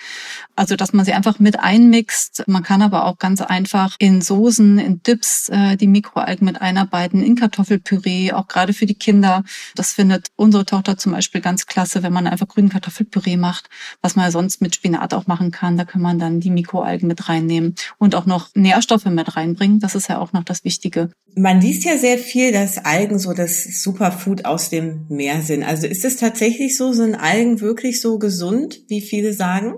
Also 0.54 0.76
dass 0.76 0.92
man 0.92 1.04
sie 1.04 1.12
einfach 1.12 1.38
mit 1.38 1.60
einmixt. 1.60 2.44
Man 2.46 2.62
kann 2.62 2.82
aber 2.82 3.04
auch 3.04 3.18
ganz 3.18 3.40
einfach 3.40 3.96
in 3.98 4.22
Soßen, 4.22 4.78
in 4.78 5.02
Dips 5.02 5.48
äh, 5.50 5.76
die 5.76 5.86
Mikroalgen 5.86 6.46
mit 6.46 6.60
einarbeiten, 6.60 7.22
in 7.22 7.36
Kartoffelpüree, 7.36 8.32
auch 8.32 8.48
gerade 8.48 8.72
für 8.72 8.86
die 8.86 8.94
Kinder. 8.94 9.44
Das 9.74 9.92
findet 9.92 10.28
unsere 10.36 10.64
Tochter 10.64 10.96
zum 10.96 11.12
Beispiel 11.12 11.40
ganz 11.40 11.66
klasse, 11.66 12.02
wenn 12.02 12.12
man 12.12 12.26
einfach 12.26 12.48
grünen 12.48 12.70
Kartoffelpüree 12.70 13.36
macht, 13.36 13.68
was 14.00 14.16
man 14.16 14.24
ja 14.24 14.30
sonst 14.30 14.62
mit 14.62 14.74
Spinat 14.74 15.12
auch 15.12 15.26
machen 15.26 15.50
kann. 15.50 15.76
Da 15.76 15.84
kann 15.84 16.00
man 16.00 16.18
dann 16.18 16.40
die 16.40 16.50
Mikroalgen 16.50 17.06
mit 17.06 17.28
reinnehmen 17.28 17.74
und 17.98 18.14
auch 18.14 18.26
noch 18.26 18.45
Nährstoffe 18.54 19.06
mit 19.06 19.36
reinbringen. 19.36 19.80
Das 19.80 19.94
ist 19.94 20.08
ja 20.08 20.18
auch 20.18 20.32
noch 20.32 20.44
das 20.44 20.64
Wichtige. 20.64 21.10
Man 21.34 21.60
liest 21.60 21.84
ja 21.84 21.98
sehr 21.98 22.18
viel, 22.18 22.52
dass 22.52 22.78
Algen 22.78 23.18
so 23.18 23.32
das 23.32 23.64
Superfood 23.82 24.44
aus 24.44 24.70
dem 24.70 25.06
Meer 25.08 25.42
sind. 25.42 25.62
Also 25.62 25.86
ist 25.86 26.04
es 26.04 26.16
tatsächlich 26.16 26.76
so, 26.76 26.92
sind 26.92 27.14
Algen 27.14 27.60
wirklich 27.60 28.00
so 28.00 28.18
gesund, 28.18 28.80
wie 28.88 29.00
viele 29.00 29.32
sagen? 29.32 29.74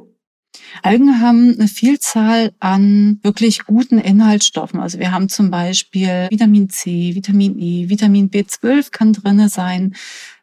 Algen 0.82 1.20
haben 1.20 1.54
eine 1.58 1.68
Vielzahl 1.68 2.52
an 2.60 3.18
wirklich 3.22 3.64
guten 3.64 3.98
Inhaltsstoffen. 3.98 4.80
Also 4.80 4.98
wir 4.98 5.12
haben 5.12 5.28
zum 5.28 5.50
Beispiel 5.50 6.28
Vitamin 6.30 6.68
C, 6.70 7.14
Vitamin 7.14 7.58
E, 7.58 7.88
Vitamin 7.88 8.30
B12 8.30 8.90
kann 8.90 9.12
drinne 9.12 9.48
sein. 9.48 9.94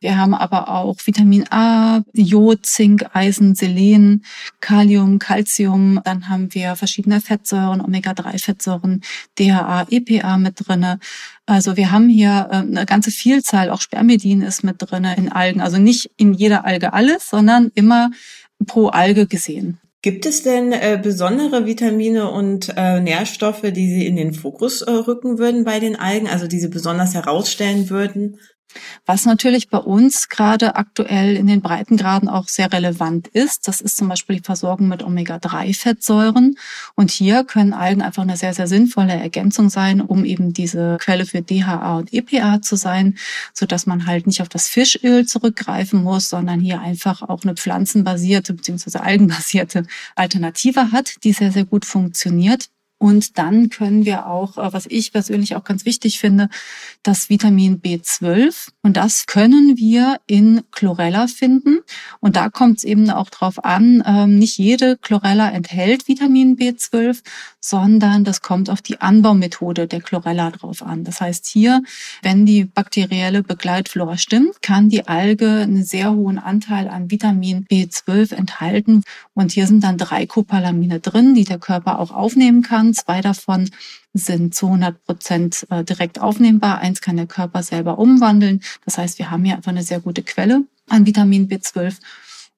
Wir 0.01 0.17
haben 0.17 0.33
aber 0.33 0.69
auch 0.69 0.97
Vitamin 1.05 1.45
A, 1.51 2.03
Jod, 2.13 2.65
Zink, 2.65 3.05
Eisen, 3.13 3.55
Selen, 3.55 4.24
Kalium, 4.59 5.19
Calcium. 5.19 6.01
Dann 6.03 6.29
haben 6.29 6.53
wir 6.53 6.75
verschiedene 6.75 7.21
Fettsäuren, 7.21 7.81
Omega-3-Fettsäuren, 7.81 9.01
DHA, 9.39 9.88
EPA 9.89 10.38
mit 10.38 10.67
drinne. 10.67 11.00
Also 11.45 11.77
wir 11.77 11.91
haben 11.91 12.09
hier 12.09 12.50
äh, 12.51 12.55
eine 12.57 12.85
ganze 12.85 13.12
Vielzahl, 13.12 13.69
auch 13.69 13.81
Spermidin 13.81 14.41
ist 14.41 14.63
mit 14.63 14.75
drinne 14.79 15.15
in 15.17 15.31
Algen. 15.31 15.62
Also 15.62 15.77
nicht 15.77 16.12
in 16.17 16.33
jeder 16.33 16.65
Alge 16.65 16.93
alles, 16.93 17.29
sondern 17.29 17.71
immer 17.75 18.12
pro 18.65 18.88
Alge 18.88 19.27
gesehen. 19.27 19.79
Gibt 20.05 20.27
es 20.27 20.43
denn 20.43 20.71
äh, 20.71 21.00
besondere 21.01 21.65
Vitamine 21.65 22.29
und 22.29 22.71
äh, 22.77 23.00
Nährstoffe, 23.00 23.63
die 23.63 23.89
Sie 23.89 24.05
in 24.05 24.15
den 24.15 24.35
Fokus 24.35 24.83
äh, 24.83 24.91
rücken 24.91 25.39
würden 25.39 25.63
bei 25.63 25.79
den 25.79 25.95
Algen, 25.95 26.27
also 26.27 26.45
die 26.45 26.59
Sie 26.59 26.67
besonders 26.67 27.15
herausstellen 27.15 27.89
würden? 27.89 28.39
Was 29.05 29.25
natürlich 29.25 29.70
bei 29.70 29.77
uns 29.77 30.29
gerade 30.29 30.75
aktuell 30.75 31.36
in 31.36 31.48
den 31.48 31.62
Breitengraden 31.62 32.29
auch 32.29 32.48
sehr 32.48 32.72
relevant 32.72 33.27
ist, 33.27 33.67
das 33.67 33.82
ist 33.82 33.98
zum 33.98 34.08
Beispiel 34.08 34.38
die 34.38 34.44
Versorgung 34.44 34.88
mit 34.88 35.03
Omega-3-Fettsäuren. 35.03 36.58
Und 36.96 37.12
hier 37.12 37.44
können 37.44 37.74
Algen 37.74 38.01
einfach 38.01 38.24
eine 38.24 38.38
sehr, 38.38 38.53
sehr 38.53 38.67
sinnvolle 38.67 39.13
Ergänzung 39.13 39.70
sein, 39.70 40.01
um 40.01 40.25
eben 40.25 40.53
diese 40.53 40.98
Quelle 41.00 41.25
für 41.25 41.41
DHA 41.41 41.98
und 41.98 42.13
EPA 42.13 42.62
zu 42.62 42.75
sein, 42.75 43.17
so 43.53 43.65
dass 43.65 43.86
man 43.86 44.05
halt 44.05 44.27
nicht 44.27 44.41
auf 44.41 44.50
das 44.50 44.67
Fischöl 44.67 45.25
zurückgreifen 45.25 46.03
muss, 46.03 46.29
sondern 46.29 46.60
hier 46.60 46.82
einfach 46.82 47.22
auch 47.22 47.44
eine 47.44 47.55
pflanzenbasierte 47.55 48.53
bzw. 48.53 49.00
algenbasierte 49.00 49.86
Alternative 50.15 50.91
hat, 50.91 51.24
die 51.24 51.34
sehr, 51.34 51.51
sehr 51.51 51.65
gut 51.65 51.86
funktioniert. 51.86 52.70
Und 53.05 53.38
dann 53.38 53.69
können 53.69 54.03
wir 54.03 54.25
auch, 54.25 54.57
äh, 54.57 54.74
was 54.74 54.88
ich 54.88 55.12
persönlich 55.12 55.55
auch 55.55 55.63
ganz 55.63 55.85
wichtig 55.85 56.17
finde, 56.19 56.50
das 57.03 57.29
Vitamin 57.29 57.79
B12. 57.79 58.69
Und 58.81 58.97
das 58.97 59.27
können 59.27 59.77
wir 59.77 60.17
in 60.25 60.63
Chlorella 60.71 61.27
finden. 61.27 61.81
Und 62.19 62.35
da 62.35 62.50
kommt 62.50 62.79
es 62.79 62.83
eben 62.83 63.12
auch 63.12 63.29
drauf 63.29 63.63
an, 63.63 64.01
ähm, 64.07 64.39
nicht 64.39 64.57
jede 64.57 64.97
Chlorella 64.97 65.51
enthält 65.51 66.07
Vitamin 66.07 66.57
B12, 66.57 67.21
sondern 67.59 68.24
das 68.24 68.41
kommt 68.41 68.71
auf 68.71 68.81
die 68.81 69.00
Anbaumethode 69.01 69.85
der 69.85 70.01
Chlorella 70.01 70.50
drauf 70.50 70.81
an. 70.81 71.03
Das 71.03 71.21
heißt 71.21 71.45
hier, 71.45 71.83
wenn 72.24 72.47
die 72.47 72.65
bakterielle 72.65 73.43
Begleitflora 73.43 74.17
stimmt, 74.17 74.63
kann 74.63 74.89
die 74.89 75.07
Alge 75.07 75.59
einen 75.59 75.83
sehr 75.83 76.12
hohen 76.12 76.39
Anteil 76.39 76.88
an 76.88 77.12
Vitamin 77.12 77.67
B12 77.69 78.33
enthalten. 78.33 79.03
Und 79.35 79.51
hier 79.51 79.67
sind 79.67 79.83
dann 79.83 80.00
drei 80.00 80.25
Copalamine 80.25 81.01
drin, 81.01 81.35
die 81.35 81.43
der 81.43 81.59
Körper 81.59 82.00
auch 82.00 82.09
aufnehmen 82.09 82.63
kann. 82.63 82.94
Zwei 82.95 83.21
davon 83.21 83.69
sind 84.13 84.55
zu 84.55 84.67
100 84.67 85.03
Prozent 85.05 85.67
äh, 85.69 85.83
direkt 85.83 86.19
aufnehmbar. 86.19 86.79
Eins 86.79 87.01
kann 87.01 87.17
der 87.17 87.27
Körper 87.27 87.61
selber 87.63 87.99
umwandeln. 87.99 88.61
Das 88.85 88.97
heißt, 88.97 89.19
wir 89.19 89.29
haben 89.29 89.43
hier 89.45 89.55
einfach 89.55 89.71
eine 89.71 89.83
sehr 89.83 89.99
gute 89.99 90.23
Quelle 90.23 90.63
an 90.89 91.05
Vitamin 91.05 91.47
B12. 91.47 91.97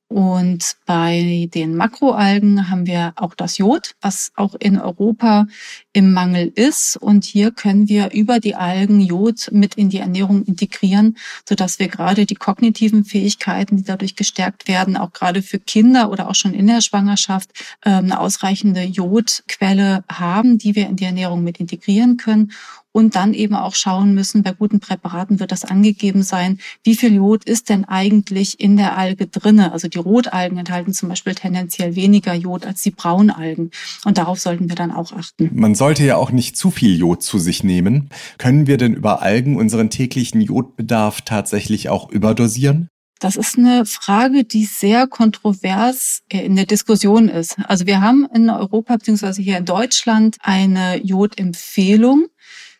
Und 0.10 0.78
bei 0.86 1.50
den 1.54 1.76
Makroalgen 1.76 2.70
haben 2.70 2.88
wir 2.88 3.12
auch 3.18 3.36
das 3.36 3.58
Jod, 3.58 3.96
was 4.00 4.32
auch 4.36 4.56
in 4.56 4.80
Europa 4.80 5.48
im 5.92 6.14
Mangel 6.14 6.48
ist. 6.56 6.96
Und 6.96 7.26
hier 7.26 7.52
können 7.52 7.90
wir 7.90 8.12
über 8.12 8.40
die 8.40 8.56
Algen 8.56 9.02
Jod 9.02 9.50
mit 9.52 9.76
in 9.76 9.90
die 9.90 9.98
Ernährung 9.98 10.46
integrieren, 10.46 11.18
sodass 11.48 11.80
wir 11.80 11.90
gerade 11.90 12.26
die 12.26 12.36
kognitiven 12.36 13.04
Fähigkeiten, 13.04 13.78
die 13.78 13.84
dadurch 13.84 14.16
gestärkt 14.16 14.70
werden, 14.70 14.96
auch 14.96 15.12
gerade 15.12 15.42
für 15.42 15.60
Kinder 15.60 16.10
oder 16.10 16.30
auch 16.30 16.36
schon 16.36 16.54
in 16.54 16.68
der 16.68 16.80
Schwangerschaft 16.82 17.52
ähm, 17.86 18.06
eine 18.06 18.20
ausreichende 18.22 18.84
Jodquelle 18.84 20.06
haben, 20.10 20.58
die 20.58 20.76
wir 20.76 20.88
in 20.88 20.96
die 20.96 21.06
Ernährung 21.06 21.44
mit 21.44 21.60
integrieren 21.60 22.16
können 22.16 22.54
und 22.92 23.16
dann 23.16 23.34
eben 23.34 23.56
auch 23.56 23.76
schauen 23.76 24.14
müssen, 24.14 24.44
bei 24.44 24.54
guten 24.54 24.80
Präparaten 24.80 25.40
wird 25.40 25.52
das 25.52 25.66
angegeben 25.66 26.24
sein, 26.24 26.60
wie 26.84 26.96
viel 26.96 27.14
Jod 27.14 27.44
ist 27.44 27.70
denn 27.70 27.86
eigentlich 27.86 28.60
in 28.60 28.78
der 28.78 28.98
Alge 28.98 29.28
drinne. 29.28 29.72
Also 29.72 29.88
die 29.88 30.00
Rotalgen 30.00 30.58
enthalten 30.58 30.94
zum 30.94 31.10
Beispiel 31.10 31.36
tendenziell 31.36 31.96
weniger 31.96 32.34
Jod 32.34 32.66
als 32.66 32.82
die 32.82 32.92
Braunalgen 32.92 33.72
und 34.06 34.18
darauf 34.18 34.40
sollten 34.40 34.70
wir 34.70 34.76
dann 34.76 34.92
auch 34.92 35.12
achten. 35.12 35.50
Man 35.54 35.76
sollte 35.76 36.04
ja 36.04 36.18
auch 36.18 36.32
nicht 36.32 36.58
zu 36.58 36.72
viel 36.72 36.98
Jod 36.98 37.22
zu 37.22 37.40
sich 37.40 37.64
nehmen. 37.64 38.10
Können 38.38 38.68
wir 38.68 38.78
denn 38.78 38.94
über 38.94 39.22
Algen 39.22 39.58
unseren 39.58 39.90
täglichen 39.90 40.42
Jodbedarf 40.42 41.22
tatsächlich 41.22 41.90
auch 41.90 42.10
überdosieren? 42.10 42.90
Das 43.20 43.36
ist 43.36 43.58
eine 43.58 43.86
Frage, 43.86 44.44
die 44.44 44.66
sehr 44.66 45.08
kontrovers 45.08 46.22
in 46.30 46.56
der 46.56 46.68
Diskussion 46.68 47.30
ist. 47.30 47.58
Also 47.68 47.88
wir 47.88 48.02
haben 48.02 48.28
in 48.34 48.50
Europa 48.50 48.98
bzw. 48.98 49.42
hier 49.42 49.58
in 49.58 49.66
Deutschland 49.66 50.38
eine 50.42 51.04
Jodempfehlung 51.04 52.28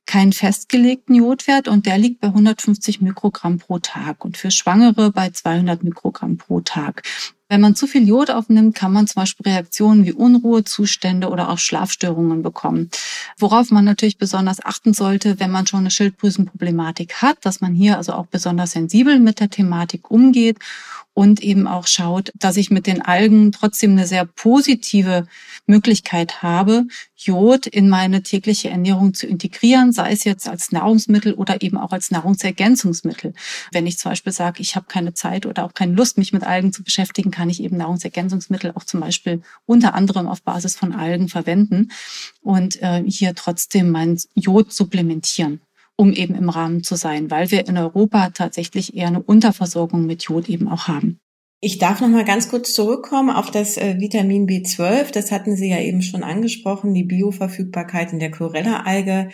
keinen 0.08 0.34
festgelegten 0.34 1.14
Jodwert 1.14 1.68
und 1.68 1.86
der 1.86 1.98
liegt 1.98 2.22
bei 2.22 2.30
150 2.30 3.02
Mikrogramm 3.02 3.60
pro 3.60 3.78
Tag 3.80 4.26
und 4.26 4.38
für 4.38 4.50
Schwangere 4.50 5.12
bei 5.12 5.30
200 5.30 5.84
Mikrogramm 5.84 6.38
pro 6.38 6.62
Tag. 6.62 7.04
Wenn 7.50 7.62
man 7.62 7.76
zu 7.76 7.88
viel 7.88 8.06
Jod 8.06 8.30
aufnimmt, 8.30 8.76
kann 8.76 8.92
man 8.92 9.08
zum 9.08 9.22
Beispiel 9.22 9.50
Reaktionen 9.50 10.06
wie 10.06 10.12
Unruhezustände 10.12 11.30
oder 11.30 11.50
auch 11.50 11.60
Schlafstörungen 11.60 12.44
bekommen. 12.44 12.90
Worauf 13.38 13.72
man 13.72 13.86
natürlich 13.86 14.18
besonders 14.18 14.64
achten 14.66 14.94
sollte, 14.94 15.40
wenn 15.40 15.52
man 15.52 15.66
schon 15.66 15.82
eine 15.82 15.92
Schilddrüsenproblematik 15.92 17.22
hat, 17.22 17.38
dass 17.46 17.62
man 17.62 17.74
hier 17.74 17.98
also 17.98 18.14
auch 18.14 18.26
besonders 18.26 18.72
sensibel 18.72 19.20
mit 19.20 19.40
der 19.40 19.50
Thematik 19.50 20.12
umgeht 20.12 20.58
und 21.18 21.42
eben 21.42 21.66
auch 21.66 21.88
schaut, 21.88 22.32
dass 22.36 22.58
ich 22.58 22.70
mit 22.70 22.86
den 22.86 23.02
Algen 23.02 23.52
trotzdem 23.52 23.94
eine 23.94 24.06
sehr 24.06 24.24
positive 24.24 25.26
Möglichkeit 25.66 26.44
habe, 26.44 26.86
Jod 27.16 27.66
in 27.66 27.90
meine 27.90 28.22
tägliche 28.22 28.70
Ernährung 28.70 29.16
zu 29.16 29.26
integrieren, 29.26 29.92
sei 29.92 30.12
es 30.12 30.26
jetzt 30.26 30.48
als 30.48 30.72
Nahrungsmittel 30.72 31.34
oder 31.34 31.64
eben 31.64 31.80
auch 31.80 31.92
als 31.92 32.12
Nahrungsergänzungsmittel. 32.12 33.34
Wenn 33.72 33.88
ich 33.88 33.98
zum 33.98 34.12
Beispiel 34.12 34.32
sage, 34.32 34.62
ich 34.62 34.76
habe 34.76 34.86
keine 34.88 35.16
Zeit 35.16 35.48
oder 35.48 35.66
auch 35.66 35.74
keine 35.74 35.94
Lust, 35.94 36.20
mich 36.20 36.34
mit 36.34 36.44
Algen 36.44 36.72
zu 36.72 36.84
beschäftigen, 36.84 37.32
kann 37.32 37.50
ich 37.50 37.64
eben 37.64 37.78
Nahrungsergänzungsmittel 37.78 38.74
auch 38.76 38.84
zum 38.84 39.00
Beispiel 39.00 39.42
unter 39.66 39.96
anderem 39.96 40.28
auf 40.28 40.44
Basis 40.44 40.76
von 40.76 40.94
Algen 40.94 41.30
verwenden 41.30 41.90
und 42.44 42.80
äh, 42.84 43.04
hier 43.08 43.34
trotzdem 43.34 43.90
mein 43.90 44.22
Jod 44.36 44.72
supplementieren 44.72 45.62
um 45.98 46.14
eben 46.14 46.36
im 46.36 46.50
Rahmen 46.50 46.84
zu 46.84 46.96
sein, 46.96 47.30
weil 47.30 47.52
wir 47.52 47.68
in 47.68 47.78
Europa 47.78 48.30
tatsächlich 48.30 48.96
eher 48.96 49.08
eine 49.08 49.22
Unterversorgung 49.22 50.06
mit 50.06 50.24
Jod 50.24 50.48
eben 50.48 50.70
auch 50.70 50.88
haben. 50.88 51.20
Ich 51.60 51.80
darf 51.80 52.02
noch 52.02 52.08
mal 52.08 52.24
ganz 52.24 52.50
kurz 52.50 52.74
zurückkommen 52.74 53.32
auf 53.32 53.50
das 53.50 53.78
äh, 53.78 54.00
Vitamin 54.00 54.46
B12. 54.46 55.12
Das 55.12 55.32
hatten 55.32 55.56
Sie 55.56 55.70
ja 55.70 55.80
eben 55.80 56.04
schon 56.04 56.22
angesprochen, 56.22 56.94
die 56.94 57.04
Bioverfügbarkeit 57.04 58.14
in 58.14 58.20
der 58.20 58.30
Chlorella-Alge. 58.30 59.30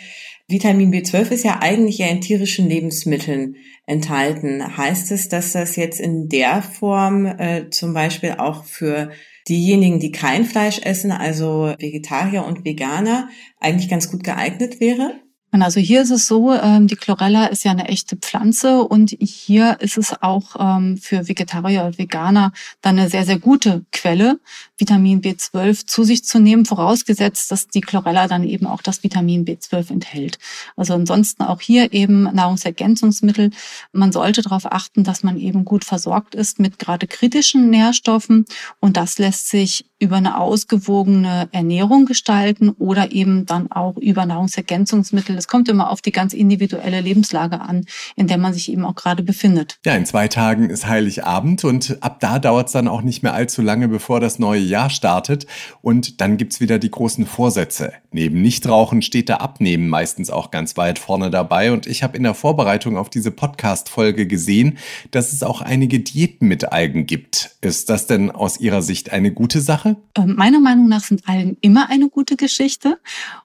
Vitamin 0.48 0.90
B12 0.90 1.32
ist 1.32 1.44
ja 1.44 1.58
eigentlich 1.60 1.98
ja 1.98 2.06
in 2.06 2.22
tierischen 2.22 2.66
Lebensmitteln 2.66 3.56
enthalten. 3.86 4.74
Heißt 4.74 5.12
es, 5.12 5.28
dass 5.28 5.52
das 5.52 5.76
jetzt 5.76 6.00
in 6.00 6.30
der 6.30 6.62
Form 6.62 7.26
äh, 7.26 7.68
zum 7.68 7.92
Beispiel 7.92 8.36
auch 8.38 8.64
für 8.64 9.10
diejenigen, 9.46 10.00
die 10.00 10.10
kein 10.10 10.46
Fleisch 10.46 10.80
essen, 10.82 11.12
also 11.12 11.74
Vegetarier 11.78 12.46
und 12.46 12.64
Veganer, 12.64 13.28
eigentlich 13.60 13.90
ganz 13.90 14.10
gut 14.10 14.24
geeignet 14.24 14.80
wäre? 14.80 15.20
Also 15.62 15.80
hier 15.80 16.02
ist 16.02 16.10
es 16.10 16.26
so, 16.26 16.52
ähm, 16.52 16.88
die 16.88 16.96
Chlorella 16.96 17.46
ist 17.46 17.64
ja 17.64 17.70
eine 17.70 17.88
echte 17.88 18.16
Pflanze 18.16 18.82
und 18.82 19.10
hier 19.20 19.76
ist 19.80 19.96
es 19.98 20.14
auch 20.20 20.56
ähm, 20.58 20.96
für 20.96 21.28
Vegetarier 21.28 21.84
und 21.84 21.98
Veganer 21.98 22.52
dann 22.80 22.98
eine 22.98 23.08
sehr, 23.08 23.24
sehr 23.24 23.38
gute 23.38 23.84
Quelle, 23.92 24.40
Vitamin 24.76 25.20
B12 25.22 25.86
zu 25.86 26.02
sich 26.04 26.24
zu 26.24 26.40
nehmen, 26.40 26.64
vorausgesetzt, 26.64 27.50
dass 27.50 27.68
die 27.68 27.80
Chlorella 27.80 28.26
dann 28.26 28.44
eben 28.44 28.66
auch 28.66 28.82
das 28.82 29.02
Vitamin 29.04 29.44
B12 29.44 29.92
enthält. 29.92 30.38
Also 30.76 30.94
ansonsten 30.94 31.44
auch 31.44 31.60
hier 31.60 31.92
eben 31.92 32.24
Nahrungsergänzungsmittel. 32.24 33.50
Man 33.92 34.12
sollte 34.12 34.42
darauf 34.42 34.70
achten, 34.70 35.04
dass 35.04 35.22
man 35.22 35.38
eben 35.38 35.64
gut 35.64 35.84
versorgt 35.84 36.34
ist 36.34 36.58
mit 36.58 36.78
gerade 36.78 37.06
kritischen 37.06 37.70
Nährstoffen 37.70 38.44
und 38.80 38.96
das 38.96 39.18
lässt 39.18 39.48
sich 39.48 39.86
über 40.04 40.16
eine 40.16 40.38
ausgewogene 40.38 41.48
Ernährung 41.52 42.04
gestalten 42.04 42.70
oder 42.70 43.12
eben 43.12 43.46
dann 43.46 43.72
auch 43.72 43.96
über 43.96 44.26
Nahrungsergänzungsmittel. 44.26 45.34
Es 45.44 45.48
kommt 45.48 45.68
immer 45.68 45.90
auf 45.90 46.00
die 46.00 46.10
ganz 46.10 46.32
individuelle 46.32 47.02
Lebenslage 47.02 47.60
an, 47.60 47.84
in 48.16 48.28
der 48.28 48.38
man 48.38 48.54
sich 48.54 48.72
eben 48.72 48.82
auch 48.86 48.94
gerade 48.94 49.22
befindet. 49.22 49.78
Ja, 49.84 49.94
in 49.94 50.06
zwei 50.06 50.26
Tagen 50.26 50.70
ist 50.70 50.86
Heiligabend 50.86 51.64
und 51.64 51.98
ab 52.00 52.18
da 52.20 52.38
dauert 52.38 52.68
es 52.68 52.72
dann 52.72 52.88
auch 52.88 53.02
nicht 53.02 53.22
mehr 53.22 53.34
allzu 53.34 53.60
lange, 53.60 53.88
bevor 53.88 54.20
das 54.20 54.38
neue 54.38 54.62
Jahr 54.62 54.88
startet. 54.88 55.46
Und 55.82 56.22
dann 56.22 56.38
gibt's 56.38 56.60
wieder 56.60 56.78
die 56.78 56.90
großen 56.90 57.26
Vorsätze. 57.26 57.92
Neben 58.10 58.40
Nichtrauchen 58.40 59.02
steht 59.02 59.28
da 59.28 59.36
Abnehmen 59.36 59.90
meistens 59.90 60.30
auch 60.30 60.50
ganz 60.50 60.78
weit 60.78 60.98
vorne 60.98 61.30
dabei. 61.30 61.72
Und 61.72 61.86
ich 61.86 62.02
habe 62.02 62.16
in 62.16 62.22
der 62.22 62.32
Vorbereitung 62.32 62.96
auf 62.96 63.10
diese 63.10 63.30
Podcast-Folge 63.30 64.26
gesehen, 64.26 64.78
dass 65.10 65.34
es 65.34 65.42
auch 65.42 65.60
einige 65.60 66.00
Diäten 66.00 66.48
mit 66.48 66.72
Algen 66.72 67.04
gibt. 67.04 67.56
Ist 67.60 67.90
das 67.90 68.06
denn 68.06 68.30
aus 68.30 68.60
Ihrer 68.60 68.80
Sicht 68.80 69.12
eine 69.12 69.30
gute 69.30 69.60
Sache? 69.60 69.96
Ähm, 70.16 70.36
meiner 70.36 70.60
Meinung 70.60 70.88
nach 70.88 71.02
sind 71.04 71.28
Algen 71.28 71.58
immer 71.60 71.90
eine 71.90 72.08
gute 72.08 72.36
Geschichte. 72.36 72.98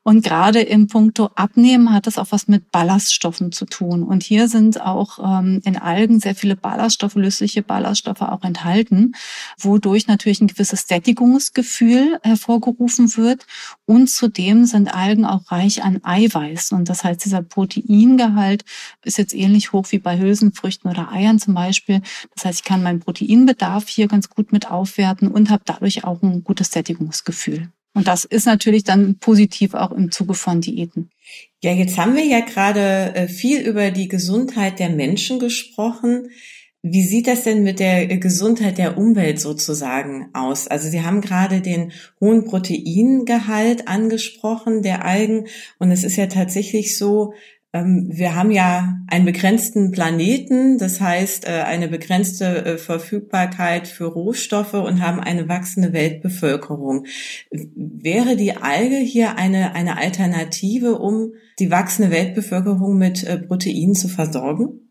Und 0.03 0.23
gerade 0.23 0.61
im 0.61 0.87
Punkto 0.87 1.31
Abnehmen 1.35 1.88
hat 1.91 2.07
das 2.07 2.17
auch 2.17 2.27
was 2.29 2.47
mit 2.47 2.71
Ballaststoffen 2.71 3.51
zu 3.51 3.65
tun. 3.65 4.03
Und 4.03 4.23
hier 4.23 4.47
sind 4.47 4.81
auch 4.81 5.19
ähm, 5.19 5.61
in 5.65 5.77
Algen 5.77 6.19
sehr 6.19 6.35
viele 6.35 6.55
Ballaststoffe, 6.55 7.15
lösliche 7.15 7.61
Ballaststoffe 7.61 8.21
auch 8.21 8.43
enthalten, 8.43 9.13
wodurch 9.57 10.07
natürlich 10.07 10.41
ein 10.41 10.47
gewisses 10.47 10.87
Sättigungsgefühl 10.87 12.19
hervorgerufen 12.23 13.15
wird. 13.17 13.45
Und 13.85 14.09
zudem 14.09 14.65
sind 14.65 14.93
Algen 14.93 15.25
auch 15.25 15.51
reich 15.51 15.83
an 15.83 15.99
Eiweiß. 16.03 16.71
Und 16.71 16.89
das 16.89 17.03
heißt, 17.03 17.23
dieser 17.25 17.41
Proteingehalt 17.41 18.65
ist 19.03 19.17
jetzt 19.17 19.33
ähnlich 19.33 19.71
hoch 19.71 19.87
wie 19.91 19.99
bei 19.99 20.19
Hülsenfrüchten 20.19 20.89
oder 20.89 21.11
Eiern 21.11 21.39
zum 21.39 21.53
Beispiel. 21.53 22.01
Das 22.35 22.45
heißt, 22.45 22.59
ich 22.59 22.65
kann 22.65 22.83
meinen 22.83 22.99
Proteinbedarf 22.99 23.87
hier 23.87 24.07
ganz 24.07 24.29
gut 24.29 24.51
mit 24.51 24.69
aufwerten 24.69 25.27
und 25.27 25.49
habe 25.49 25.63
dadurch 25.65 26.03
auch 26.03 26.21
ein 26.21 26.43
gutes 26.43 26.71
Sättigungsgefühl. 26.71 27.69
Und 27.93 28.07
das 28.07 28.23
ist 28.23 28.45
natürlich 28.45 28.83
dann 28.83 29.17
positiv 29.19 29.73
auch 29.73 29.91
im 29.91 30.11
Zuge 30.11 30.33
von 30.33 30.61
Diäten. 30.61 31.09
Ja, 31.61 31.73
jetzt 31.73 31.97
haben 31.97 32.15
wir 32.15 32.25
ja 32.25 32.39
gerade 32.39 33.13
äh, 33.15 33.27
viel 33.27 33.59
über 33.61 33.91
die 33.91 34.07
Gesundheit 34.07 34.79
der 34.79 34.89
Menschen 34.89 35.39
gesprochen. 35.39 36.29
Wie 36.81 37.03
sieht 37.03 37.27
das 37.27 37.43
denn 37.43 37.63
mit 37.63 37.81
der 37.81 38.07
Gesundheit 38.07 38.77
der 38.77 38.97
Umwelt 38.97 39.41
sozusagen 39.41 40.29
aus? 40.33 40.67
Also 40.69 40.87
Sie 40.87 41.01
haben 41.03 41.19
gerade 41.19 41.59
den 41.59 41.91
hohen 42.21 42.45
Proteingehalt 42.45 43.89
angesprochen 43.89 44.81
der 44.81 45.03
Algen 45.03 45.47
und 45.77 45.91
es 45.91 46.05
ist 46.05 46.15
ja 46.15 46.27
tatsächlich 46.27 46.97
so, 46.97 47.33
wir 47.71 48.35
haben 48.35 48.49
ja 48.49 48.97
einen 49.07 49.25
begrenzten 49.25 49.91
Planeten, 49.91 50.79
das 50.79 50.99
heißt 50.99 51.47
äh, 51.47 51.61
eine 51.61 51.87
begrenzte 51.87 52.65
äh, 52.65 52.77
Verfügbarkeit 52.79 53.87
für 53.87 54.05
Rohstoffe 54.05 54.73
und 54.73 55.05
haben 55.05 55.19
eine 55.19 55.47
wachsende 55.47 55.93
Weltbevölkerung. 55.93 57.05
Wäre 57.51 58.35
die 58.35 58.53
Alge 58.53 58.95
hier 58.95 59.37
eine, 59.37 59.75
eine 59.75 59.97
Alternative, 59.97 60.97
um 60.97 61.33
die 61.59 61.69
wachsende 61.69 62.09
Weltbevölkerung 62.09 62.97
mit 62.97 63.23
äh, 63.23 63.37
Proteinen 63.37 63.93
zu 63.93 64.07
versorgen? 64.07 64.88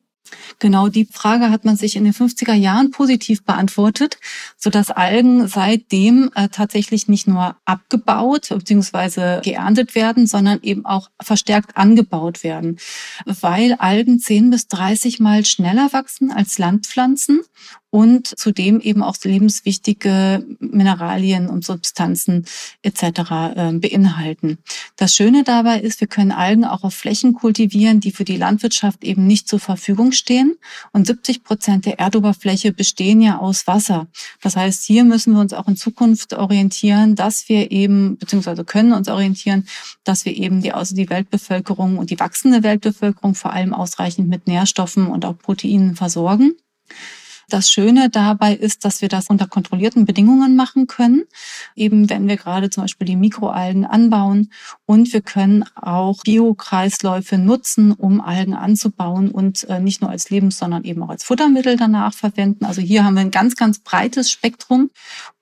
Genau 0.59 0.89
die 0.89 1.07
Frage 1.07 1.51
hat 1.51 1.65
man 1.65 1.77
sich 1.77 1.97
in 1.97 2.05
den 2.05 2.13
50er 2.13 2.55
Jahren 2.55 2.91
positiv 2.91 3.45
beantwortet, 3.45 4.19
so 4.57 4.71
dass 4.71 4.91
Algen 4.91 5.49
seitdem 5.49 6.31
äh, 6.35 6.49
tatsächlich 6.49 7.09
nicht 7.09 7.27
nur 7.27 7.57
abgebaut 7.65 8.49
bzw. 8.49 9.41
geerntet 9.43 9.95
werden, 9.95 10.27
sondern 10.27 10.61
eben 10.63 10.85
auch 10.85 11.11
verstärkt 11.21 11.77
angebaut 11.77 12.43
werden, 12.43 12.79
weil 13.25 13.75
Algen 13.75 14.19
10 14.19 14.51
bis 14.51 14.69
30 14.69 15.21
mal 15.21 15.45
schneller 15.45 15.93
wachsen 15.93 16.33
als 16.33 16.59
Landpflanzen 16.59 17.41
und 17.91 18.39
zudem 18.39 18.81
eben 18.81 19.03
auch 19.03 19.17
lebenswichtige 19.23 20.45
Mineralien 20.61 21.49
und 21.49 21.65
Substanzen 21.65 22.45
etc. 22.83 23.03
Äh, 23.03 23.73
beinhalten. 23.73 24.59
Das 24.97 25.15
Schöne 25.15 25.43
dabei 25.45 25.81
ist, 25.81 26.01
wir 26.01 26.09
können 26.09 26.33
Algen 26.33 26.65
auch 26.65 26.85
auf 26.85 26.95
Flächen 26.95 27.33
kultivieren, 27.33 28.01
die 28.01 28.13
für 28.13 28.25
die 28.25 28.37
Landwirtschaft 28.37 29.05
eben 29.05 29.27
nicht 29.27 29.49
zur 29.49 29.59
Verfügung 29.59 30.13
stehen. 30.13 30.57
Und 30.93 31.07
70 31.07 31.45
Prozent 31.45 31.87
der 31.87 31.99
Erdoberfläche 31.99 32.73
bestehen 32.73 33.21
ja 33.21 33.39
aus 33.39 33.67
Wasser. 33.67 34.07
Das 34.43 34.57
heißt, 34.57 34.85
hier 34.85 35.05
müssen 35.05 35.33
wir 35.33 35.41
uns 35.41 35.53
auch 35.55 35.69
in 35.69 35.77
Zukunft 35.77 36.35
orientieren, 36.35 37.15
dass 37.15 37.49
wir 37.49 37.71
eben, 37.71 38.19
beziehungsweise 38.19 38.65
können 38.65 38.93
uns 38.93 39.09
orientieren, 39.09 39.67
dass 40.05 40.25
wir 40.25 40.37
eben 40.37 40.61
die, 40.61 40.73
also 40.73 40.95
die 40.95 41.09
Weltbevölkerung 41.09 41.97
und 41.97 42.11
die 42.11 42.21
wachsende 42.21 42.63
Weltbevölkerung 42.63 43.35
vor 43.35 43.53
allem 43.53 43.73
ausreichend 43.73 44.29
mit 44.29 44.47
Nährstoffen 44.47 45.07
und 45.07 45.25
auch 45.25 45.39
Proteinen 45.39 45.97
versorgen. 45.97 46.53
Das 47.49 47.71
Schöne 47.71 48.11
dabei 48.11 48.55
ist, 48.55 48.85
dass 48.85 49.01
wir 49.01 49.09
das 49.09 49.29
unter 49.29 49.47
kontrollierten 49.47 50.05
Bedingungen 50.05 50.55
machen 50.55 50.87
können, 50.87 51.25
eben 51.75 52.11
wenn 52.11 52.29
wir 52.29 52.37
gerade 52.37 52.69
zum 52.69 52.85
Beispiel 52.85 53.07
die 53.07 53.17
Mikroalgen 53.17 53.87
anbauen. 53.87 54.51
Und 54.85 55.13
wir 55.13 55.23
können 55.23 55.65
auch 55.75 56.23
Biokreisläufe 56.25 57.39
nutzen, 57.39 57.93
um 57.93 58.21
Algen 58.21 58.55
anzubauen 58.55 59.31
und 59.31 59.65
äh, 59.65 59.81
nicht 59.81 60.03
nur 60.03 60.11
als 60.11 60.29
Lebens-, 60.29 60.59
sondern 60.59 60.85
eben 60.85 61.03
auch 61.03 61.09
als 61.09 61.25
Futtermittel 61.25 61.77
danach 61.77 62.13
verwenden. 62.13 62.67
Also 62.67 62.83
hier 62.83 63.05
haben 63.05 63.15
wir 63.15 63.23
ein 63.23 63.31
ganz, 63.31 63.57
ganz 63.57 63.79
breites 63.79 64.31
Spektrum. 64.31 64.91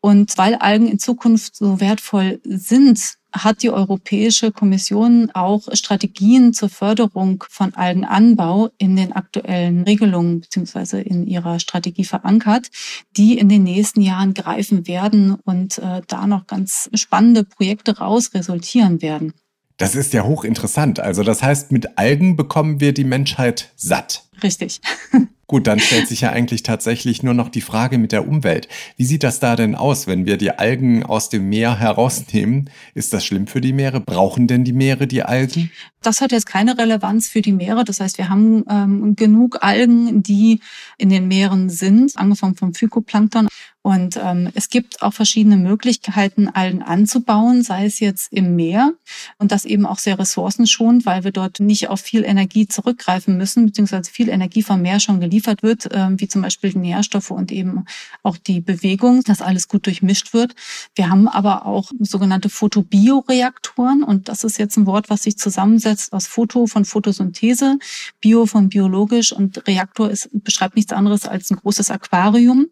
Und 0.00 0.38
weil 0.38 0.54
Algen 0.54 0.86
in 0.86 1.00
Zukunft 1.00 1.56
so 1.56 1.80
wertvoll 1.80 2.40
sind, 2.44 3.16
hat 3.44 3.62
die 3.62 3.70
Europäische 3.70 4.52
Kommission 4.52 5.30
auch 5.34 5.68
Strategien 5.72 6.52
zur 6.52 6.68
Förderung 6.68 7.44
von 7.48 7.74
Algenanbau 7.74 8.70
in 8.78 8.96
den 8.96 9.12
aktuellen 9.12 9.82
Regelungen 9.84 10.40
beziehungsweise 10.40 11.00
in 11.00 11.26
ihrer 11.26 11.58
Strategie 11.58 12.04
verankert, 12.04 12.68
die 13.16 13.38
in 13.38 13.48
den 13.48 13.62
nächsten 13.62 14.00
Jahren 14.00 14.34
greifen 14.34 14.86
werden 14.86 15.34
und 15.44 15.78
äh, 15.78 16.02
da 16.06 16.26
noch 16.26 16.46
ganz 16.46 16.90
spannende 16.94 17.44
Projekte 17.44 17.98
raus 17.98 18.30
resultieren 18.34 19.02
werden. 19.02 19.32
Das 19.76 19.94
ist 19.94 20.12
ja 20.14 20.24
hochinteressant. 20.24 21.00
Also 21.00 21.22
das 21.22 21.42
heißt, 21.42 21.70
mit 21.70 21.98
Algen 21.98 22.36
bekommen 22.36 22.80
wir 22.80 22.94
die 22.94 23.04
Menschheit 23.04 23.72
satt. 23.76 24.24
Richtig. 24.42 24.80
Gut, 25.48 25.68
dann 25.68 25.78
stellt 25.78 26.08
sich 26.08 26.22
ja 26.22 26.30
eigentlich 26.30 26.64
tatsächlich 26.64 27.22
nur 27.22 27.32
noch 27.32 27.48
die 27.48 27.60
Frage 27.60 27.98
mit 27.98 28.10
der 28.10 28.26
Umwelt. 28.26 28.66
Wie 28.96 29.04
sieht 29.04 29.22
das 29.22 29.38
da 29.38 29.54
denn 29.54 29.76
aus, 29.76 30.08
wenn 30.08 30.26
wir 30.26 30.38
die 30.38 30.50
Algen 30.50 31.04
aus 31.04 31.28
dem 31.28 31.48
Meer 31.48 31.78
herausnehmen? 31.78 32.68
Ist 32.94 33.12
das 33.12 33.24
schlimm 33.24 33.46
für 33.46 33.60
die 33.60 33.72
Meere? 33.72 34.00
Brauchen 34.00 34.48
denn 34.48 34.64
die 34.64 34.72
Meere 34.72 35.06
die 35.06 35.22
Algen? 35.22 35.70
Das 36.02 36.20
hat 36.20 36.32
jetzt 36.32 36.46
keine 36.46 36.76
Relevanz 36.78 37.28
für 37.28 37.42
die 37.42 37.52
Meere. 37.52 37.84
Das 37.84 38.00
heißt, 38.00 38.18
wir 38.18 38.28
haben 38.28 38.64
ähm, 38.68 39.14
genug 39.14 39.62
Algen, 39.62 40.22
die 40.22 40.60
in 40.98 41.10
den 41.10 41.28
Meeren 41.28 41.70
sind, 41.70 42.16
angefangen 42.16 42.56
vom 42.56 42.74
Phykoplankton 42.74 43.46
und 43.86 44.18
ähm, 44.20 44.50
es 44.54 44.68
gibt 44.68 45.00
auch 45.00 45.12
verschiedene 45.12 45.56
Möglichkeiten, 45.56 46.48
Algen 46.48 46.82
anzubauen, 46.82 47.62
sei 47.62 47.84
es 47.86 48.00
jetzt 48.00 48.32
im 48.32 48.56
Meer 48.56 48.94
und 49.38 49.52
das 49.52 49.64
eben 49.64 49.86
auch 49.86 50.00
sehr 50.00 50.18
ressourcenschonend, 50.18 51.06
weil 51.06 51.22
wir 51.22 51.30
dort 51.30 51.60
nicht 51.60 51.88
auf 51.88 52.00
viel 52.00 52.24
Energie 52.24 52.66
zurückgreifen 52.66 53.36
müssen, 53.36 53.66
beziehungsweise 53.66 54.10
viel 54.10 54.28
Energie 54.28 54.64
vom 54.64 54.82
Meer 54.82 54.98
schon 54.98 55.20
geliefert 55.20 55.62
wird, 55.62 55.86
äh, 55.92 56.08
wie 56.18 56.26
zum 56.26 56.42
Beispiel 56.42 56.72
die 56.72 56.78
Nährstoffe 56.78 57.30
und 57.30 57.52
eben 57.52 57.84
auch 58.24 58.36
die 58.36 58.60
Bewegung, 58.60 59.22
dass 59.22 59.40
alles 59.40 59.68
gut 59.68 59.86
durchmischt 59.86 60.34
wird. 60.34 60.56
Wir 60.96 61.08
haben 61.08 61.28
aber 61.28 61.64
auch 61.64 61.92
sogenannte 62.00 62.48
Photobioreaktoren 62.48 64.02
und 64.02 64.28
das 64.28 64.42
ist 64.42 64.58
jetzt 64.58 64.76
ein 64.76 64.86
Wort, 64.86 65.10
was 65.10 65.22
sich 65.22 65.38
zusammensetzt 65.38 66.12
aus 66.12 66.26
Foto 66.26 66.66
von 66.66 66.84
Photosynthese, 66.84 67.78
Bio 68.20 68.46
von 68.46 68.68
biologisch 68.68 69.30
und 69.30 69.64
Reaktor 69.68 70.10
ist, 70.10 70.28
beschreibt 70.32 70.74
nichts 70.74 70.92
anderes 70.92 71.28
als 71.28 71.52
ein 71.52 71.58
großes 71.58 71.92
Aquarium 71.92 72.66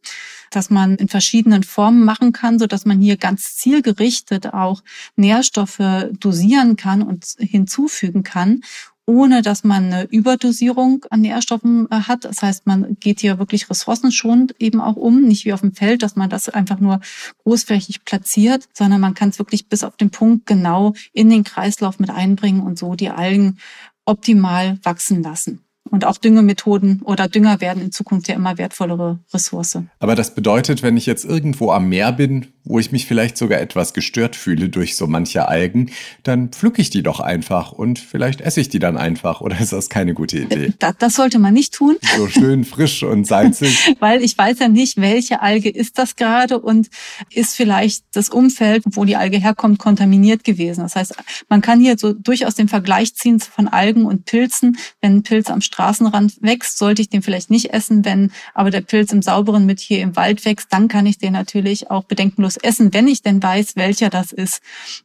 dass 0.54 0.70
man 0.70 0.96
in 0.96 1.08
verschiedenen 1.08 1.62
Formen 1.62 2.04
machen 2.04 2.32
kann, 2.32 2.58
so 2.58 2.66
dass 2.66 2.84
man 2.84 3.00
hier 3.00 3.16
ganz 3.16 3.56
zielgerichtet 3.56 4.52
auch 4.54 4.82
Nährstoffe 5.16 6.08
dosieren 6.18 6.76
kann 6.76 7.02
und 7.02 7.26
hinzufügen 7.38 8.22
kann 8.22 8.60
ohne 9.06 9.42
dass 9.42 9.64
man 9.64 9.92
eine 9.92 10.04
Überdosierung 10.04 11.04
an 11.10 11.20
Nährstoffen 11.20 11.88
äh, 11.90 11.96
hat. 11.96 12.24
Das 12.24 12.42
heißt, 12.42 12.66
man 12.66 12.96
geht 13.00 13.20
hier 13.20 13.38
wirklich 13.38 13.68
ressourcenschonend 13.68 14.54
eben 14.58 14.80
auch 14.80 14.96
um, 14.96 15.22
nicht 15.22 15.44
wie 15.44 15.52
auf 15.52 15.60
dem 15.60 15.74
Feld, 15.74 16.02
dass 16.02 16.16
man 16.16 16.30
das 16.30 16.48
einfach 16.48 16.80
nur 16.80 17.00
großflächig 17.42 18.04
platziert, 18.04 18.68
sondern 18.72 19.00
man 19.00 19.14
kann 19.14 19.28
es 19.28 19.38
wirklich 19.38 19.68
bis 19.68 19.84
auf 19.84 19.96
den 19.96 20.10
Punkt 20.10 20.46
genau 20.46 20.94
in 21.12 21.28
den 21.28 21.44
Kreislauf 21.44 21.98
mit 21.98 22.10
einbringen 22.10 22.62
und 22.62 22.78
so 22.78 22.94
die 22.94 23.10
Algen 23.10 23.58
optimal 24.06 24.78
wachsen 24.82 25.22
lassen. 25.22 25.60
Und 25.94 26.04
auch 26.04 26.18
Düngemethoden 26.18 27.02
oder 27.02 27.28
Dünger 27.28 27.60
werden 27.60 27.80
in 27.80 27.92
Zukunft 27.92 28.26
ja 28.26 28.34
immer 28.34 28.58
wertvollere 28.58 29.20
Ressource. 29.32 29.78
Aber 30.00 30.16
das 30.16 30.34
bedeutet, 30.34 30.82
wenn 30.82 30.96
ich 30.96 31.06
jetzt 31.06 31.24
irgendwo 31.24 31.70
am 31.70 31.88
Meer 31.88 32.10
bin, 32.10 32.46
wo 32.64 32.78
ich 32.78 32.92
mich 32.92 33.06
vielleicht 33.06 33.36
sogar 33.36 33.60
etwas 33.60 33.92
gestört 33.92 34.36
fühle 34.36 34.70
durch 34.70 34.96
so 34.96 35.06
manche 35.06 35.48
Algen, 35.48 35.90
dann 36.22 36.48
pflücke 36.48 36.80
ich 36.80 36.88
die 36.88 37.02
doch 37.02 37.20
einfach 37.20 37.72
und 37.72 37.98
vielleicht 37.98 38.40
esse 38.40 38.60
ich 38.60 38.70
die 38.70 38.78
dann 38.78 38.96
einfach. 38.96 39.42
Oder 39.42 39.60
ist 39.60 39.72
das 39.72 39.90
keine 39.90 40.14
gute 40.14 40.38
Idee? 40.38 40.72
Das, 40.78 40.94
das 40.98 41.14
sollte 41.14 41.38
man 41.38 41.52
nicht 41.52 41.74
tun. 41.74 41.96
So 42.16 42.26
schön 42.28 42.64
frisch 42.64 43.02
und 43.02 43.26
salzig. 43.26 43.94
Weil 44.00 44.22
ich 44.22 44.36
weiß 44.36 44.58
ja 44.60 44.68
nicht, 44.68 45.00
welche 45.00 45.42
Alge 45.42 45.68
ist 45.68 45.98
das 45.98 46.16
gerade 46.16 46.58
und 46.58 46.88
ist 47.30 47.54
vielleicht 47.54 48.04
das 48.12 48.30
Umfeld, 48.30 48.84
wo 48.92 49.04
die 49.04 49.16
Alge 49.16 49.38
herkommt, 49.38 49.78
kontaminiert 49.78 50.42
gewesen. 50.42 50.80
Das 50.80 50.96
heißt, 50.96 51.14
man 51.48 51.60
kann 51.60 51.80
hier 51.80 51.98
so 51.98 52.14
durchaus 52.14 52.54
den 52.54 52.68
Vergleich 52.68 53.14
ziehen 53.14 53.40
von 53.40 53.68
Algen 53.68 54.06
und 54.06 54.24
Pilzen. 54.24 54.78
Wenn 55.02 55.16
ein 55.16 55.22
Pilz 55.22 55.50
am 55.50 55.60
Straßenrand 55.60 56.40
wächst, 56.40 56.78
sollte 56.78 57.02
ich 57.02 57.10
den 57.10 57.20
vielleicht 57.20 57.50
nicht 57.50 57.74
essen. 57.74 58.06
Wenn 58.06 58.32
aber 58.54 58.70
der 58.70 58.80
Pilz 58.80 59.12
im 59.12 59.20
sauberen 59.20 59.66
mit 59.66 59.80
hier 59.80 60.00
im 60.00 60.16
Wald 60.16 60.44
wächst, 60.46 60.68
dann 60.70 60.88
kann 60.88 61.04
ich 61.04 61.18
den 61.18 61.34
natürlich 61.34 61.90
auch 61.90 62.04
bedenkenlos 62.04 62.53
essen, 62.62 62.92
wenn 62.94 63.08
ich 63.08 63.22
denn 63.22 63.42
weiß, 63.42 63.76
welcher 63.76 64.10
das 64.10 64.32
ist. 64.32 64.60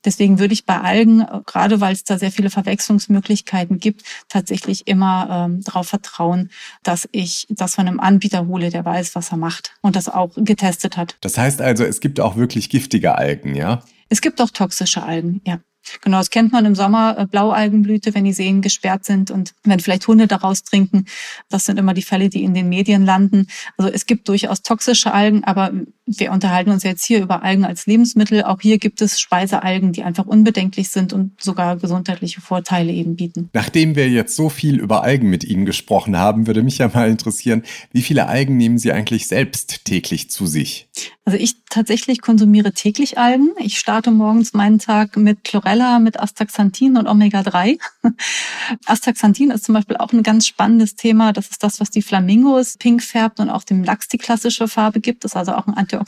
Deswegen 0.06 0.40
würde 0.40 0.54
ich 0.54 0.66
bei 0.66 0.80
Algen, 0.80 1.26
gerade 1.46 1.82
weil 1.82 1.94
es 1.94 2.04
da 2.04 2.18
sehr 2.18 2.32
viele 2.32 2.50
Verwechslungsmöglichkeiten 2.50 3.80
gibt, 3.80 4.04
tatsächlich 4.28 4.88
immer 4.88 5.48
ähm, 5.50 5.64
darauf 5.64 5.88
vertrauen, 5.88 6.50
dass 6.84 7.08
ich 7.12 7.48
das 7.50 7.76
von 7.76 7.88
einem 7.88 8.00
Anbieter 8.00 8.48
hole, 8.48 8.70
der 8.70 8.86
weiß, 8.86 9.16
was 9.16 9.32
er 9.32 9.38
macht 9.38 9.74
und 9.82 9.96
das 9.96 10.10
auch 10.10 10.32
getestet 10.36 10.98
hat. 10.98 11.16
Das 11.22 11.38
heißt 11.38 11.62
also, 11.62 11.84
es 11.84 12.00
gibt 12.00 12.20
auch 12.20 12.36
wirklich 12.36 12.70
giftige 12.70 13.16
Algen, 13.16 13.56
ja? 13.56 13.84
Es 14.10 14.22
gibt 14.22 14.42
auch 14.42 14.50
toxische 14.50 15.04
Algen, 15.04 15.42
ja. 15.46 15.60
Genau, 16.02 16.18
das 16.18 16.30
kennt 16.30 16.52
man 16.52 16.66
im 16.66 16.76
Sommer, 16.76 17.18
äh, 17.18 17.26
Blaualgenblüte, 17.26 18.14
wenn 18.14 18.26
die 18.26 18.34
Seen 18.34 18.62
gesperrt 18.62 19.06
sind 19.06 19.32
und 19.32 19.54
wenn 19.64 19.80
vielleicht 19.80 20.08
Hunde 20.08 20.28
daraus 20.28 20.64
trinken. 20.64 21.06
Das 21.50 21.66
sind 21.66 21.80
immer 21.80 21.94
die 21.94 22.02
Fälle, 22.02 22.30
die 22.30 22.44
in 22.44 22.54
den 22.54 22.70
Medien 22.70 23.06
landen. 23.06 23.48
Also 23.78 23.92
es 23.92 24.06
gibt 24.06 24.28
durchaus 24.28 24.62
toxische 24.62 25.14
Algen, 25.14 25.44
aber 25.46 25.72
wir 26.18 26.32
unterhalten 26.32 26.72
uns 26.72 26.84
jetzt 26.84 27.06
hier 27.06 27.22
über 27.22 27.44
Algen 27.44 27.66
als 27.66 27.86
Lebensmittel. 27.86 28.44
Auch 28.44 28.62
hier 28.62 28.80
gibt 28.80 29.02
es 29.02 29.20
Speisealgen, 29.20 29.92
die 29.92 30.04
einfach 30.04 30.26
unbedenklich 30.26 30.90
sind 30.90 31.14
und 31.14 31.40
sogar 31.42 31.78
gesundheitliche 31.78 32.42
Vorteile 32.42 32.92
eben 32.92 33.16
bieten. 33.16 33.50
Nachdem 33.54 33.96
wir 33.96 34.10
jetzt 34.10 34.36
so 34.36 34.50
viel 34.50 34.80
über 34.80 35.04
Algen 35.04 35.30
mit 35.30 35.44
Ihnen 35.44 35.66
gesprochen 35.66 36.18
haben, 36.18 36.48
würde 36.48 36.64
mich 36.64 36.80
ja 36.80 36.90
mal 36.92 37.10
interessieren, 37.10 37.64
wie 37.92 38.02
viele 38.02 38.28
Algen 38.28 38.58
nehmen 38.58 38.80
Sie 38.80 38.92
eigentlich 38.92 39.28
selbst 39.28 39.86
täglich 39.86 40.30
zu 40.32 40.48
sich? 40.48 40.90
Also 41.30 41.38
ich 41.38 41.64
tatsächlich 41.70 42.22
konsumiere 42.22 42.74
täglich 42.74 43.20
Algen. 43.20 43.52
Ich 43.60 43.78
starte 43.78 44.10
morgens 44.10 44.54
meinen 44.54 44.80
Tag 44.80 45.16
mit 45.16 45.44
Chlorella, 45.44 46.00
mit 46.00 46.20
Astaxanthin 46.20 46.98
und 46.98 47.08
Omega-3. 47.08 47.78
Astaxanthin 48.88 49.52
ist 49.52 49.66
zum 49.66 49.76
Beispiel 49.76 49.98
auch 49.98 50.12
ein 50.12 50.24
ganz 50.24 50.48
spannendes 50.48 50.96
Thema. 50.96 51.32
Das 51.32 51.50
ist 51.50 51.62
das, 51.62 51.80
was 51.80 51.92
die 51.92 52.02
Flamingos 52.02 52.78
pink 52.78 53.04
färbt 53.04 53.40
und 53.40 53.52
auch 53.52 53.64
dem 53.64 53.84
Lachs 53.84 54.08
die 54.08 54.18
klassische 54.18 54.68
Farbe 54.68 55.02
gibt. 55.02 55.24
Das 55.24 55.34
ist 55.34 55.38
also 55.38 55.54
auch 55.54 55.68
ein 55.68 55.76
Antioxidant, 55.76 55.99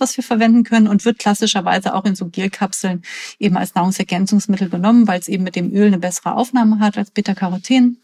was 0.00 0.16
wir 0.16 0.24
verwenden 0.24 0.64
können 0.64 0.88
und 0.88 1.04
wird 1.04 1.18
klassischerweise 1.18 1.94
auch 1.94 2.04
in 2.04 2.14
so 2.14 2.28
Gelkapseln 2.28 3.02
eben 3.38 3.56
als 3.56 3.74
Nahrungsergänzungsmittel 3.74 4.68
genommen, 4.68 5.06
weil 5.08 5.20
es 5.20 5.28
eben 5.28 5.44
mit 5.44 5.56
dem 5.56 5.72
Öl 5.72 5.86
eine 5.86 5.98
bessere 5.98 6.34
Aufnahme 6.34 6.80
hat 6.80 6.96
als 6.98 7.10
Beta-Caroten. 7.10 7.98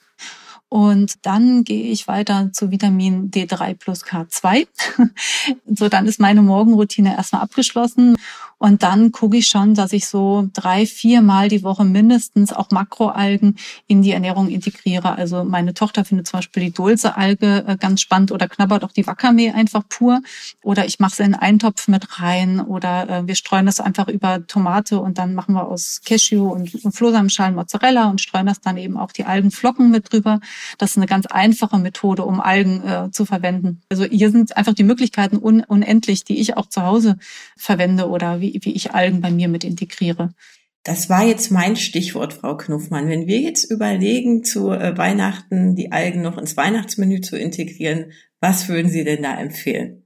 Und 0.68 1.24
dann 1.24 1.62
gehe 1.62 1.84
ich 1.84 2.08
weiter 2.08 2.50
zu 2.52 2.72
Vitamin 2.72 3.30
D3 3.30 3.74
plus 3.74 4.04
K2. 4.04 4.66
so, 5.66 5.88
dann 5.88 6.06
ist 6.06 6.18
meine 6.18 6.42
Morgenroutine 6.42 7.16
erstmal 7.16 7.42
abgeschlossen. 7.42 8.16
Und 8.58 8.82
dann 8.82 9.12
gucke 9.12 9.36
ich 9.36 9.48
schon, 9.48 9.74
dass 9.74 9.92
ich 9.92 10.06
so 10.06 10.48
drei, 10.52 10.86
vier 10.86 11.22
Mal 11.22 11.48
die 11.48 11.62
Woche 11.62 11.84
mindestens 11.84 12.52
auch 12.52 12.70
Makroalgen 12.70 13.56
in 13.86 14.02
die 14.02 14.12
Ernährung 14.12 14.48
integriere. 14.48 15.16
Also 15.16 15.44
meine 15.44 15.74
Tochter 15.74 16.04
findet 16.04 16.28
zum 16.28 16.38
Beispiel 16.38 16.64
die 16.64 16.72
Dulce-Alge 16.72 17.64
äh, 17.66 17.76
ganz 17.76 18.00
spannend 18.00 18.32
oder 18.32 18.48
knabbert 18.48 18.84
auch 18.84 18.92
die 18.92 19.06
Wakame 19.06 19.54
einfach 19.54 19.82
pur. 19.88 20.20
Oder 20.62 20.86
ich 20.86 20.98
mache 21.00 21.16
sie 21.16 21.24
in 21.24 21.34
einen 21.34 21.58
Topf 21.58 21.88
mit 21.88 22.20
rein 22.20 22.60
oder 22.60 23.08
äh, 23.08 23.26
wir 23.26 23.34
streuen 23.34 23.66
das 23.66 23.80
einfach 23.80 24.08
über 24.08 24.46
Tomate 24.46 24.98
und 25.00 25.18
dann 25.18 25.34
machen 25.34 25.54
wir 25.54 25.66
aus 25.66 26.00
Cashew 26.04 26.50
und 26.50 26.70
Flohsamenschalen 26.94 27.54
Mozzarella 27.54 28.08
und 28.08 28.20
streuen 28.20 28.46
das 28.46 28.60
dann 28.60 28.76
eben 28.76 28.96
auch 28.96 29.12
die 29.12 29.24
Algenflocken 29.24 29.90
mit 29.90 30.12
drüber. 30.12 30.40
Das 30.78 30.90
ist 30.90 30.96
eine 30.96 31.06
ganz 31.06 31.26
einfache 31.26 31.78
Methode, 31.78 32.24
um 32.24 32.40
Algen 32.40 32.82
äh, 32.82 33.10
zu 33.10 33.24
verwenden. 33.24 33.82
Also 33.88 34.04
hier 34.04 34.30
sind 34.30 34.56
einfach 34.56 34.74
die 34.74 34.84
Möglichkeiten 34.84 35.36
un 35.36 35.64
unendlich, 35.64 36.24
die 36.24 36.40
ich 36.40 36.56
auch 36.56 36.66
zu 36.66 36.82
Hause 36.82 37.18
verwende 37.56 38.08
oder 38.08 38.40
wie, 38.40 38.53
wie 38.62 38.74
ich 38.74 38.92
Algen 38.92 39.20
bei 39.20 39.30
mir 39.30 39.48
mit 39.48 39.64
integriere. 39.64 40.34
Das 40.84 41.08
war 41.08 41.24
jetzt 41.24 41.50
mein 41.50 41.76
Stichwort, 41.76 42.34
Frau 42.34 42.56
Knuffmann. 42.56 43.08
Wenn 43.08 43.26
wir 43.26 43.40
jetzt 43.40 43.70
überlegen, 43.70 44.44
zu 44.44 44.70
äh, 44.70 44.96
Weihnachten 44.98 45.76
die 45.76 45.92
Algen 45.92 46.20
noch 46.20 46.36
ins 46.36 46.58
Weihnachtsmenü 46.58 47.22
zu 47.22 47.38
integrieren, 47.38 48.12
was 48.40 48.68
würden 48.68 48.90
Sie 48.90 49.04
denn 49.04 49.22
da 49.22 49.40
empfehlen? 49.40 50.03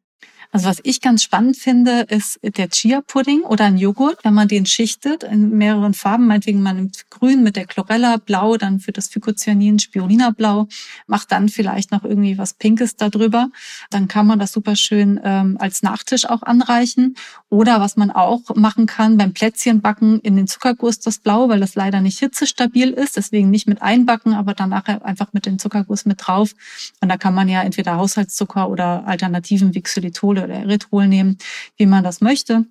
Also 0.51 0.67
was 0.67 0.81
ich 0.83 1.03
ganz 1.03 1.23
spannend 1.23 1.59
finde, 1.59 2.07
ist 2.09 2.39
der 2.43 2.71
Chia-Pudding 2.71 3.43
oder 3.43 3.67
ein 3.67 3.77
Joghurt, 3.77 4.25
wenn 4.25 4.33
man 4.33 4.49
den 4.49 4.65
schichtet 4.65 5.23
in 5.23 5.51
mehreren 5.51 5.93
Farben, 5.93 6.27
meinetwegen 6.27 6.63
man 6.63 6.77
nimmt 6.77 7.11
grün 7.11 7.43
mit 7.43 7.55
der 7.57 7.67
Chlorella, 7.67 8.17
blau 8.17 8.57
dann 8.57 8.81
für 8.81 8.93
das 8.93 9.09
Phycocyanin, 9.09 9.79
Spirulina 9.79 10.31
blau, 10.31 10.67
macht 11.07 11.33
dann 11.33 11.51
vielleicht 11.51 11.93
noch 11.93 12.03
irgendwie 12.03 12.39
was 12.39 12.55
Pinkes 12.55 12.97
darüber. 12.97 13.51
Dann 13.91 14.09
kann 14.09 14.27
man 14.27 14.39
das 14.39 14.53
super 14.53 14.75
schön 14.75 15.21
ähm, 15.23 15.59
als 15.61 15.83
Nachtisch 15.83 16.25
auch 16.25 16.43
anreichen. 16.43 17.17
Oder 17.51 17.81
was 17.81 17.97
man 17.97 18.11
auch 18.11 18.41
machen 18.55 18.87
kann, 18.87 19.19
beim 19.19 19.35
Plätzchenbacken 19.35 20.21
in 20.21 20.37
den 20.37 20.47
Zuckerguss 20.47 20.99
das 20.99 21.19
Blau, 21.19 21.51
weil 21.51 21.61
das 21.61 21.75
leider 21.75 22.01
nicht 22.01 22.19
hitzestabil 22.21 22.91
ist, 22.91 23.17
deswegen 23.17 23.51
nicht 23.51 23.69
mit 23.69 23.83
einbacken, 23.83 24.33
aber 24.33 24.55
danach 24.55 24.87
einfach 24.87 25.33
mit 25.33 25.45
dem 25.45 25.59
Zuckerguss 25.59 26.07
mit 26.07 26.27
drauf. 26.27 26.55
Und 27.03 27.11
da 27.11 27.19
kann 27.19 27.35
man 27.35 27.49
ja 27.49 27.63
entweder 27.63 27.97
Haushaltszucker 27.97 28.71
oder 28.71 29.07
Alternativen 29.07 29.75
wie 29.75 29.83
Oder 30.45 30.55
Erythrol 30.55 31.09
nehmen, 31.09 31.39
wie 31.77 31.87
man 31.87 32.05
das 32.05 32.21
möchte. 32.21 32.65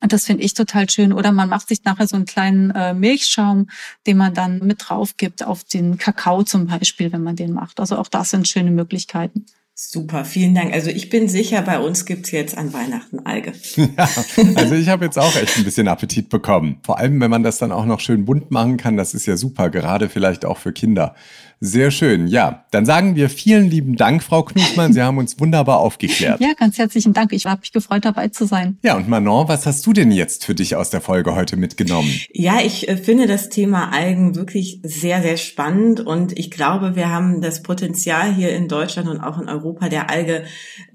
Und 0.00 0.12
das 0.12 0.26
finde 0.26 0.42
ich 0.42 0.52
total 0.52 0.88
schön. 0.90 1.12
Oder 1.14 1.32
man 1.32 1.48
macht 1.48 1.68
sich 1.68 1.82
nachher 1.84 2.06
so 2.06 2.16
einen 2.16 2.26
kleinen 2.26 2.70
äh, 2.72 2.92
Milchschaum, 2.92 3.68
den 4.06 4.18
man 4.18 4.34
dann 4.34 4.58
mit 4.58 4.88
drauf 4.88 5.16
gibt 5.16 5.42
auf 5.42 5.64
den 5.64 5.96
Kakao 5.96 6.42
zum 6.42 6.66
Beispiel, 6.66 7.10
wenn 7.12 7.22
man 7.22 7.36
den 7.36 7.52
macht. 7.52 7.80
Also 7.80 7.96
auch 7.96 8.08
das 8.08 8.30
sind 8.30 8.46
schöne 8.46 8.70
Möglichkeiten. 8.70 9.46
Super, 9.76 10.24
vielen 10.24 10.54
Dank. 10.54 10.72
Also 10.72 10.90
ich 10.90 11.10
bin 11.10 11.28
sicher, 11.28 11.60
bei 11.62 11.80
uns 11.80 12.04
gibt's 12.04 12.30
jetzt 12.30 12.56
an 12.56 12.72
Weihnachten 12.72 13.20
Alge. 13.20 13.52
Ja, 13.76 14.08
also 14.54 14.74
ich 14.74 14.88
habe 14.88 15.04
jetzt 15.04 15.18
auch 15.18 15.34
echt 15.34 15.56
ein 15.56 15.64
bisschen 15.64 15.88
Appetit 15.88 16.28
bekommen. 16.28 16.78
Vor 16.84 16.98
allem, 16.98 17.20
wenn 17.20 17.30
man 17.30 17.42
das 17.42 17.58
dann 17.58 17.72
auch 17.72 17.84
noch 17.84 17.98
schön 17.98 18.24
bunt 18.24 18.52
machen 18.52 18.76
kann, 18.76 18.96
das 18.96 19.14
ist 19.14 19.26
ja 19.26 19.36
super, 19.36 19.70
gerade 19.70 20.08
vielleicht 20.08 20.44
auch 20.44 20.58
für 20.58 20.72
Kinder. 20.72 21.16
Sehr 21.60 21.90
schön. 21.90 22.26
Ja, 22.26 22.64
dann 22.70 22.84
sagen 22.84 23.16
wir 23.16 23.30
vielen 23.30 23.70
lieben 23.70 23.96
Dank, 23.96 24.22
Frau 24.22 24.42
Knufmann. 24.42 24.92
Sie 24.92 25.02
haben 25.02 25.18
uns 25.18 25.38
wunderbar 25.40 25.78
aufgeklärt. 25.78 26.40
Ja, 26.44 26.52
ganz 26.52 26.76
herzlichen 26.76 27.12
Dank. 27.14 27.32
Ich 27.32 27.46
habe 27.46 27.60
mich 27.60 27.72
gefreut, 27.72 28.04
dabei 28.04 28.28
zu 28.28 28.44
sein. 28.44 28.76
Ja, 28.82 28.96
und 28.96 29.08
Manon, 29.08 29.48
was 29.48 29.64
hast 29.66 29.86
du 29.86 29.92
denn 29.92 30.10
jetzt 30.10 30.44
für 30.44 30.54
dich 30.54 30.76
aus 30.76 30.90
der 30.90 31.00
Folge 31.00 31.34
heute 31.34 31.56
mitgenommen? 31.56 32.10
Ja, 32.32 32.60
ich 32.60 32.88
äh, 32.88 32.96
finde 32.96 33.26
das 33.26 33.48
Thema 33.48 33.92
Algen 33.92 34.34
wirklich 34.34 34.80
sehr, 34.82 35.22
sehr 35.22 35.36
spannend 35.36 36.00
und 36.00 36.38
ich 36.38 36.50
glaube, 36.50 36.96
wir 36.96 37.08
haben 37.08 37.40
das 37.40 37.62
Potenzial 37.62 38.34
hier 38.34 38.50
in 38.50 38.68
Deutschland 38.68 39.08
und 39.08 39.20
auch 39.20 39.40
in 39.40 39.48
Europa 39.48 39.88
der 39.88 40.10
Alge 40.10 40.44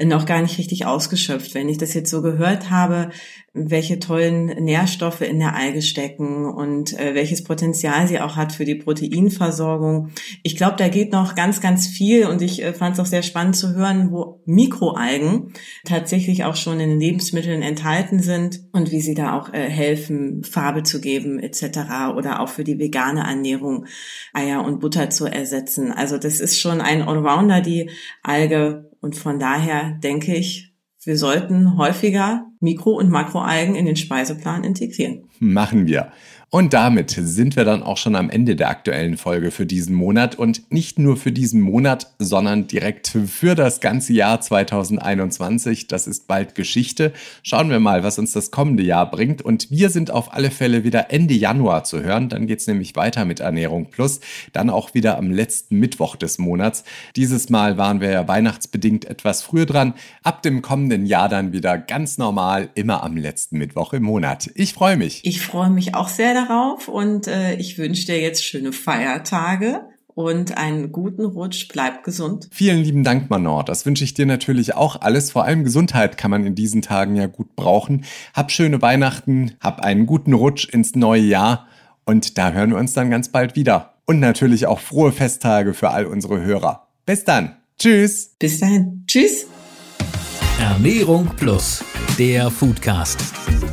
noch 0.04 0.26
gar 0.26 0.41
nicht 0.41 0.58
richtig 0.60 0.86
ausgeschöpft. 0.86 1.56
Wenn 1.56 1.69
ich 1.69 1.78
das 1.78 1.93
jetzt 1.93 2.12
so 2.12 2.22
gehört 2.22 2.69
habe, 2.69 3.10
welche 3.67 4.00
tollen 4.00 4.45
Nährstoffe 4.45 5.22
in 5.22 5.39
der 5.39 5.56
Alge 5.56 5.82
stecken 5.82 6.45
und 6.45 6.98
äh, 6.98 7.15
welches 7.15 7.43
Potenzial 7.43 8.08
sie 8.08 8.19
auch 8.19 8.36
hat 8.36 8.54
für 8.54 8.65
die 8.65 8.76
Proteinversorgung. 8.76 10.10
Ich 10.43 10.56
glaube, 10.56 10.76
da 10.78 10.88
geht 10.88 11.12
noch 11.12 11.36
ganz, 11.36 11.62
ganz 11.62 11.88
viel 11.88 12.28
und 12.28 12.41
ich 12.41 12.63
äh, 12.63 12.74
fand 12.74 12.93
es 12.93 13.00
auch 13.00 13.06
sehr 13.06 13.24
spannend 13.24 13.56
zu 13.56 13.76
hören, 13.76 14.12
wo 14.12 14.41
Mikroalgen 14.45 15.54
tatsächlich 15.86 16.43
auch 16.45 16.56
schon 16.56 16.80
in 16.80 17.00
Lebensmitteln 17.00 17.62
enthalten 17.62 18.19
sind 18.19 18.62
und 18.72 18.91
wie 18.91 19.02
sie 19.02 19.15
da 19.15 19.38
auch 19.38 19.54
äh, 19.54 19.69
helfen, 19.69 20.43
Farbe 20.43 20.84
zu 20.84 21.02
geben 21.02 21.39
etc. 21.39 22.15
oder 22.15 22.39
auch 22.41 22.50
für 22.50 22.63
die 22.63 22.80
vegane 22.80 23.22
Ernährung 23.22 23.86
Eier 24.34 24.63
und 24.63 24.80
Butter 24.80 25.10
zu 25.10 25.26
ersetzen. 25.26 25.91
Also 25.91 26.17
das 26.17 26.39
ist 26.39 26.60
schon 26.60 26.82
ein 26.82 27.02
Allrounder, 27.02 27.62
die 27.62 27.89
Alge 28.24 28.89
und 29.02 29.15
von 29.15 29.39
daher 29.39 29.98
denke 30.04 30.36
ich, 30.36 30.68
wir 31.05 31.17
sollten 31.17 31.77
häufiger 31.77 32.45
Mikro- 32.59 32.97
und 32.97 33.09
Makroalgen 33.09 33.75
in 33.75 33.85
den 33.85 33.95
Speiseplan 33.95 34.63
integrieren. 34.63 35.23
Machen 35.39 35.88
wir. 35.88 36.12
Und 36.51 36.73
damit 36.73 37.12
sind 37.12 37.55
wir 37.55 37.63
dann 37.63 37.83
auch 37.83 37.97
schon 37.97 38.15
am 38.15 38.31
Ende 38.31 38.55
der 38.55 38.69
aktuellen 38.69 39.17
Folge 39.17 39.51
für 39.51 39.67
diesen 39.67 39.93
Monat 39.93 40.33
und 40.33 40.71
nicht 40.71 40.97
nur 40.97 41.15
für 41.15 41.31
diesen 41.31 41.62
Monat, 41.62 42.12
sondern 42.17 42.65
direkt 42.65 43.07
für 43.27 43.53
das 43.53 43.81
ganze 43.81 44.13
Jahr 44.13 44.41
2021. 44.41 45.85
Das 45.85 46.07
ist 46.07 46.27
bald 46.27 46.55
Geschichte. 46.55 47.13
Schauen 47.43 47.69
wir 47.69 47.79
mal, 47.79 48.01
was 48.03 48.17
uns 48.17 48.31
das 48.31 48.49
kommende 48.49 48.81
Jahr 48.81 49.12
bringt. 49.12 49.43
Und 49.43 49.69
wir 49.69 49.91
sind 49.91 50.09
auf 50.09 50.33
alle 50.33 50.49
Fälle 50.49 50.83
wieder 50.83 51.12
Ende 51.12 51.35
Januar 51.35 51.83
zu 51.83 52.01
hören. 52.01 52.29
Dann 52.29 52.47
geht's 52.47 52.65
nämlich 52.65 52.95
weiter 52.95 53.25
mit 53.25 53.41
Ernährung 53.41 53.91
Plus. 53.91 54.19
Dann 54.51 54.71
auch 54.71 54.95
wieder 54.95 55.19
am 55.19 55.29
letzten 55.29 55.77
Mittwoch 55.77 56.15
des 56.15 56.39
Monats. 56.39 56.83
Dieses 57.15 57.51
Mal 57.51 57.77
waren 57.77 58.01
wir 58.01 58.09
ja 58.09 58.27
weihnachtsbedingt 58.27 59.05
etwas 59.05 59.43
früher 59.43 59.67
dran. 59.67 59.93
Ab 60.23 60.41
dem 60.41 60.63
kommenden 60.63 61.05
Jahr 61.05 61.29
dann 61.29 61.53
wieder 61.53 61.77
ganz 61.77 62.17
normal, 62.17 62.69
immer 62.73 63.03
am 63.03 63.17
letzten 63.17 63.59
Mittwoch 63.59 63.93
im 63.93 64.01
Monat. 64.01 64.49
Ich 64.55 64.73
freue 64.73 64.97
mich. 64.97 65.23
Ich 65.25 65.41
freue 65.41 65.69
mich 65.69 65.93
auch 65.93 66.07
sehr 66.07 66.38
darauf 66.47 66.88
und 66.88 67.28
äh, 67.28 67.56
ich 67.56 67.78
wünsche 67.78 68.06
dir 68.06 68.19
jetzt 68.19 68.43
schöne 68.43 68.71
Feiertage 68.71 69.82
und 70.15 70.58
einen 70.58 70.91
guten 70.91 71.25
Rutsch. 71.25 71.67
Bleib 71.69 72.04
gesund. 72.04 72.49
Vielen 72.52 72.84
lieben 72.84 73.04
Dank, 73.04 73.30
Manon. 73.30 73.65
Das 73.65 73.86
wünsche 73.86 74.04
ich 74.04 74.13
dir 74.13 74.25
natürlich 74.25 74.75
auch 74.75 75.02
alles. 75.02 75.32
Vor 75.32 75.45
allem 75.45 75.63
Gesundheit 75.63 76.17
kann 76.17 76.32
man 76.32 76.45
in 76.45 76.56
diesen 76.56 76.82
Tagen 76.82 77.15
ja 77.15 77.28
gut 77.28 77.56
brauchen. 77.56 78.06
Hab 78.34 78.52
schöne 78.52 78.82
Weihnachten, 78.82 79.54
hab 79.62 79.82
einen 79.82 80.06
guten 80.06 80.34
Rutsch 80.34 80.67
ins 80.67 80.95
neue 80.95 81.21
Jahr 81.21 81.67
und 82.06 82.38
da 82.38 82.52
hören 82.52 82.71
wir 82.71 82.78
uns 82.78 82.93
dann 82.93 83.10
ganz 83.10 83.30
bald 83.30 83.56
wieder. 83.56 83.93
Und 84.06 84.19
natürlich 84.19 84.65
auch 84.65 84.80
frohe 84.80 85.12
Festtage 85.12 85.73
für 85.73 85.91
all 85.91 86.06
unsere 86.06 86.41
Hörer. 86.41 86.88
Bis 87.06 87.23
dann. 87.23 87.56
Tschüss. 87.78 88.36
Bis 88.39 88.60
dahin. 88.60 89.04
Tschüss. 89.08 89.45
Ernährung 90.60 91.26
Plus, 91.38 91.82
der 92.17 92.52
Foodcast. 92.52 93.17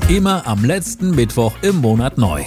Immer 0.08 0.46
am 0.46 0.64
letzten 0.64 1.10
Mittwoch 1.10 1.52
im 1.62 1.80
Monat 1.80 2.16
neu. 2.16 2.44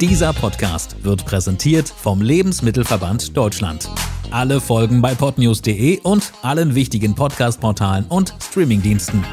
Dieser 0.00 0.32
Podcast 0.32 1.02
wird 1.02 1.24
präsentiert 1.24 1.88
vom 1.88 2.22
Lebensmittelverband 2.22 3.36
Deutschland. 3.36 3.90
Alle 4.30 4.60
Folgen 4.60 5.02
bei 5.02 5.16
podnews.de 5.16 5.98
und 6.02 6.32
allen 6.42 6.76
wichtigen 6.76 7.16
Podcast-Portalen 7.16 8.04
und 8.08 8.32
Streamingdiensten. 8.40 9.24